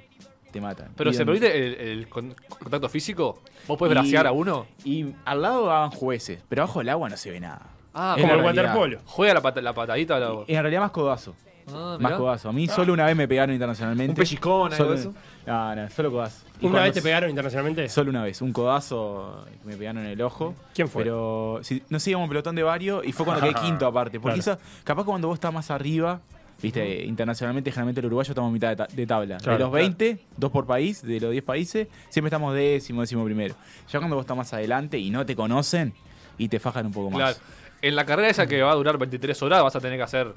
Te 0.53 0.61
mata. 0.61 0.87
Pero 0.95 1.09
Y 1.09 1.13
¿se 1.13 1.25
permite 1.25 1.57
el, 1.57 1.73
el 1.99 2.07
con- 2.07 2.33
contacto 2.59 2.87
físico? 2.87 3.41
¿Vos 3.67 3.77
podés 3.77 3.93
bracear 3.95 4.27
a 4.27 4.31
uno? 4.31 4.65
Y 4.85 5.07
al 5.25 5.41
lado 5.41 5.65
van 5.65 5.89
jueces, 5.91 6.39
pero 6.47 6.61
abajo 6.63 6.79
del 6.79 6.89
agua 6.89 7.09
no 7.09 7.17
se 7.17 7.31
ve 7.31 7.39
nada. 7.41 7.63
Ah, 7.93 8.15
Como 8.19 8.33
el 8.33 8.41
waterpolo. 8.41 8.99
¿Juega 9.05 9.33
la, 9.33 9.41
pata- 9.41 9.61
la 9.61 9.73
patadita? 9.73 10.19
La... 10.19 10.29
En 10.47 10.61
realidad 10.61 10.81
más 10.81 10.91
codazo. 10.91 11.35
Ah, 11.73 11.97
Más 11.99 12.13
codazo. 12.13 12.49
A 12.49 12.53
mí 12.53 12.67
solo 12.67 12.91
una 12.93 13.05
vez 13.05 13.15
me 13.15 13.27
pegaron 13.27 13.53
internacionalmente. 13.53 14.11
un 14.11 14.15
pellizcón, 14.15 14.73
algo 14.73 14.85
Solo- 14.85 14.93
eso? 14.99 15.13
No, 15.45 15.75
no, 15.75 15.89
solo 15.89 16.11
codazo. 16.11 16.45
Y 16.61 16.65
¿Una 16.67 16.83
vez 16.83 16.93
te 16.93 17.01
pegaron 17.01 17.29
internacionalmente? 17.29 17.87
Solo 17.89 18.09
una 18.09 18.23
vez, 18.23 18.41
un 18.41 18.53
codazo 18.53 19.45
que 19.61 19.67
me 19.69 19.75
pegaron 19.77 20.03
en 20.03 20.09
el 20.11 20.21
ojo. 20.21 20.55
¿Quién 20.73 20.87
fue? 20.87 21.03
Pero 21.03 21.59
sí, 21.63 21.81
no 21.89 21.99
sé, 21.99 22.11
íbamos 22.11 22.25
un 22.25 22.29
pelotón 22.29 22.55
de 22.55 22.63
varios 22.63 23.05
y 23.05 23.11
fue 23.11 23.25
cuando 23.25 23.43
quedé 23.43 23.53
quinto 23.61 23.87
aparte. 23.87 24.19
Porque 24.19 24.39
Claro. 24.41 24.59
eso, 24.59 24.81
capaz 24.83 25.03
cuando 25.05 25.27
vos 25.29 25.35
estás 25.35 25.53
más 25.53 25.71
arriba, 25.71 26.19
viste, 26.63 27.05
internacionalmente, 27.05 27.69
generalmente 27.71 27.99
el 27.99 28.07
uruguayo 28.07 28.31
estamos 28.31 28.49
a 28.49 28.53
mitad 28.53 28.69
de, 28.69 28.75
ta- 28.75 28.87
de 28.91 29.05
tabla. 29.05 29.37
Claro, 29.37 29.57
de 29.59 29.63
los 29.65 29.71
20, 29.71 30.17
dos 30.37 30.51
por 30.51 30.65
país, 30.65 31.03
de 31.03 31.19
los 31.19 31.31
10 31.31 31.43
países, 31.43 31.87
siempre 32.09 32.29
estamos 32.29 32.55
décimo, 32.55 33.01
décimo 33.01 33.23
primero. 33.25 33.53
Ya 33.91 33.99
cuando 33.99 34.15
vos 34.15 34.23
estás 34.23 34.37
más 34.37 34.51
adelante 34.53 34.97
y 34.97 35.11
no 35.11 35.25
te 35.25 35.35
conocen 35.35 35.93
y 36.39 36.47
te 36.47 36.59
fajan 36.59 36.87
un 36.87 36.91
poco 36.93 37.11
más. 37.11 37.35
Claro. 37.35 37.37
En 37.83 37.95
la 37.95 38.05
carrera 38.05 38.29
esa 38.29 38.47
que 38.47 38.61
va 38.61 38.71
a 38.71 38.75
durar 38.75 38.97
23 38.97 39.39
horas 39.43 39.61
vas 39.61 39.75
a 39.75 39.79
tener 39.81 39.97
que 39.99 40.03
hacer 40.03 40.33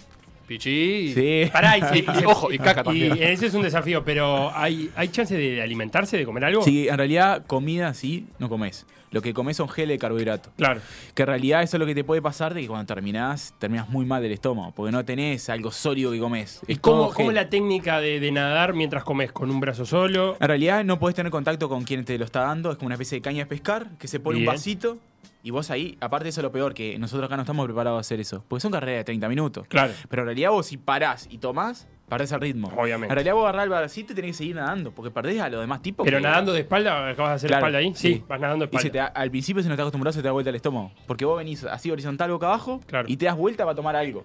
pichí 0.47 0.71
y... 0.71 1.15
Sí. 1.15 1.51
Pará, 1.53 1.77
y, 1.79 1.83
se- 1.83 1.99
y 1.99 2.25
Ojo, 2.27 2.51
y 2.53 2.59
caca 2.59 2.81
y 2.81 2.85
también. 2.85 3.19
ese 3.21 3.47
es 3.47 3.55
un 3.55 3.63
desafío, 3.63 4.05
pero 4.05 4.51
¿hay, 4.55 4.91
¿hay 4.97 5.09
chance 5.09 5.37
de 5.37 5.61
alimentarse, 5.63 6.17
de 6.17 6.25
comer 6.25 6.45
algo? 6.47 6.63
Sí, 6.63 6.89
en 6.89 6.97
realidad 6.97 7.45
comida 7.47 7.93
sí, 7.95 8.27
no 8.39 8.49
comes. 8.49 8.87
Lo 9.13 9.23
que 9.23 9.33
comes 9.33 9.57
son 9.57 9.69
geles 9.69 9.95
de 9.95 9.99
carbohidrato. 9.99 10.51
Claro. 10.57 10.81
Que 11.15 11.23
en 11.23 11.29
realidad 11.29 11.63
eso 11.63 11.77
es 11.77 11.81
lo 11.81 11.87
que 11.87 11.95
te 11.95 12.03
puede 12.05 12.21
pasar 12.21 12.53
de 12.55 12.61
que 12.63 12.67
cuando 12.67 12.87
terminás, 12.93 13.55
terminás 13.59 13.89
muy 13.89 14.05
mal 14.05 14.21
del 14.21 14.33
estómago, 14.33 14.73
porque 14.75 14.91
no 14.93 15.05
tenés 15.05 15.49
algo 15.49 15.71
sólido 15.71 16.11
que 16.11 16.19
comes. 16.19 16.61
¿Y 16.67 16.73
Es 16.73 16.79
cómo, 16.81 17.13
cómo 17.13 17.29
gel. 17.29 17.35
la 17.37 17.49
técnica 17.49 18.01
de, 18.01 18.19
de 18.21 18.33
nadar 18.33 18.75
mientras 18.75 19.05
comes? 19.05 19.31
¿Con 19.33 19.51
un 19.51 19.61
brazo 19.61 19.87
solo? 19.87 20.37
En 20.41 20.49
realidad 20.49 20.85
no 20.85 20.99
podés 20.99 21.15
tener 21.15 21.31
contacto 21.31 21.69
con 21.69 21.85
quien 21.85 22.05
te 22.05 22.19
lo 22.19 22.25
está 22.25 22.41
dando, 22.41 22.71
es 22.73 22.77
como 22.77 22.87
una 22.87 22.97
especie 22.97 23.17
de 23.19 23.23
caña 23.23 23.39
de 23.45 23.47
pescar, 23.47 23.91
que 23.99 24.09
se 24.09 24.19
pone 24.21 24.41
Bien. 24.41 24.49
un 24.49 24.55
vasito 24.55 24.99
y 25.43 25.51
vos 25.51 25.71
ahí, 25.71 25.97
aparte 26.01 26.25
de 26.25 26.31
eso 26.31 26.43
lo 26.43 26.53
peor, 26.53 26.75
que 26.75 26.99
nosotros 26.99 27.27
acá 27.27 27.37
no 27.37 27.43
estamos 27.43 27.65
preparados 27.67 27.99
a 27.99 28.01
hacer 28.01 28.21
eso, 28.21 28.45
porque 28.49 28.61
son 28.63 28.73
carreras 28.73 29.01
de 29.01 29.05
30 29.05 29.29
minutos. 29.29 29.67
Claro. 29.69 29.93
Pero 30.09 30.23
en 30.23 30.27
realidad 30.27 30.51
vos 30.51 30.67
si 30.67 30.77
parás 30.77 31.27
y 31.31 31.39
tomás, 31.39 31.87
perdés 32.09 32.31
el 32.33 32.41
ritmo. 32.41 32.69
Obviamente. 32.77 33.13
En 33.13 33.15
realidad 33.17 33.35
vos 33.35 33.43
agarrás 33.45 33.65
el 33.65 33.71
vasito 33.71 34.13
y 34.13 34.17
tenés 34.17 34.31
que 34.33 34.39
seguir 34.39 34.57
nadando, 34.57 34.93
porque 34.93 35.11
perdés 35.11 35.41
a 35.41 35.49
los 35.49 35.61
demás 35.61 35.83
tipos. 35.83 36.05
Pero 36.05 36.19
que- 36.19 36.23
nadando 36.23 36.53
de 36.53 36.61
espalda, 36.61 37.11
acabas 37.11 37.31
de 37.33 37.35
hacer 37.37 37.49
Claro, 37.49 37.61
espalda 37.67 37.79
ahí. 37.79 37.93
Sí, 37.95 38.15
sí. 38.15 38.25
vas 38.29 38.41
nadando 38.41 38.67
de 38.67 38.69
Y 38.77 38.79
se 38.79 38.87
espalda. 38.89 38.93
te 39.09 39.15
da- 39.15 39.21
al 39.23 39.31
principio, 39.31 39.63
si 39.63 39.69
no 39.69 39.75
estás 39.75 39.85
acostumbrado, 39.85 40.13
se 40.13 40.21
te 40.23 40.29
da 40.29 40.33
vuelta 40.33 40.51
el 40.51 40.57
estómago. 40.57 40.93
Porque 41.07 41.25
vos 41.25 41.39
venís 41.39 41.65
así 41.65 41.91
horizontal 41.91 42.31
boca 42.31 42.47
abajo 42.47 42.81
Claro. 42.87 43.09
y 43.09 43.17
te 43.17 43.25
das 43.27 43.37
vuelta 43.37 43.65
para 43.65 43.75
tomar 43.75 43.97
algo. 43.97 44.25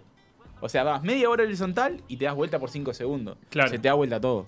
O 0.64 0.70
sea, 0.70 0.84
vas 0.84 1.02
media 1.02 1.28
hora 1.28 1.44
horizontal 1.44 2.04
y 2.08 2.18
te 2.18 2.26
das 2.26 2.36
vuelta 2.36 2.60
por 2.60 2.70
5 2.70 2.94
segundos. 2.94 3.36
Claro. 3.50 3.70
Se 3.70 3.80
te 3.80 3.88
da 3.88 3.96
vuelta 3.96 4.22
todo. 4.22 4.46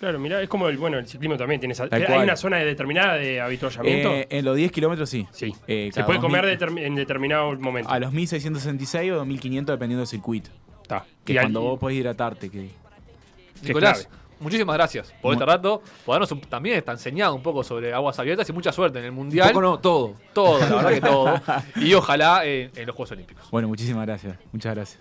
Claro, 0.00 0.18
mira, 0.18 0.42
es 0.42 0.48
como 0.48 0.68
el, 0.68 0.76
bueno, 0.76 0.98
el 0.98 1.06
ciclismo 1.06 1.36
también 1.38 1.60
tiene 1.60 1.72
esa- 1.72 1.88
Tal 1.88 2.00
¿Hay 2.02 2.06
cual. 2.06 2.24
una 2.24 2.36
zona 2.36 2.58
determinada 2.58 3.14
de 3.14 3.40
avituallamiento? 3.40 4.12
Eh, 4.12 4.26
en 4.28 4.44
los 4.44 4.54
10 4.56 4.70
kilómetros 4.70 5.08
sí. 5.08 5.26
sí. 5.30 5.54
eh, 5.66 5.86
Se 5.92 6.00
cada 6.00 6.06
puede 6.06 6.18
2000 6.18 6.40
comer 6.40 6.58
determi- 6.58 6.82
en 6.84 6.94
determinado 6.94 7.56
momento. 7.58 7.88
A 7.90 7.98
los 7.98 8.12
1666 8.12 9.12
o 9.12 9.16
2500 9.16 9.74
dependiendo 9.74 10.00
del 10.00 10.08
circuito. 10.08 10.50
Está. 10.82 11.06
Que 11.24 11.32
Y 11.32 11.36
es 11.36 11.40
al- 11.40 11.44
cuando 11.46 11.60
vos 11.62 11.78
podés 11.78 11.96
hidratarte. 11.98 12.50
Que... 12.50 12.68
Nicolás, 13.62 14.06
clave. 14.06 14.16
muchísimas 14.40 14.74
gracias 14.76 15.14
por 15.22 15.30
Mu- 15.30 15.32
este 15.32 15.46
rato. 15.46 15.82
Por 16.04 16.14
darnos 16.14 16.30
un- 16.32 16.40
también 16.42 16.76
está 16.76 16.92
enseñado 16.92 17.34
un 17.34 17.42
poco 17.42 17.64
sobre 17.64 17.94
aguas 17.94 18.18
abiertas 18.18 18.46
y 18.48 18.52
mucha 18.52 18.72
suerte 18.72 18.98
en 18.98 19.06
el 19.06 19.10
Un 19.12 19.16
Mundial. 19.16 19.48
poco 19.48 19.62
no, 19.62 19.78
todo. 19.78 20.14
Todo, 20.34 20.58
la 20.58 20.66
verdad 20.76 20.90
que 20.90 21.00
todo. 21.00 21.40
Y 21.76 21.94
ojalá 21.94 22.44
en- 22.44 22.70
en 22.76 22.86
los 22.86 22.94
Juegos 22.94 23.12
Olímpicos. 23.12 23.48
Bueno, 23.50 23.68
muchísimas 23.68 24.04
gracias. 24.04 24.36
Muchas 24.52 24.74
gracias. 24.74 25.00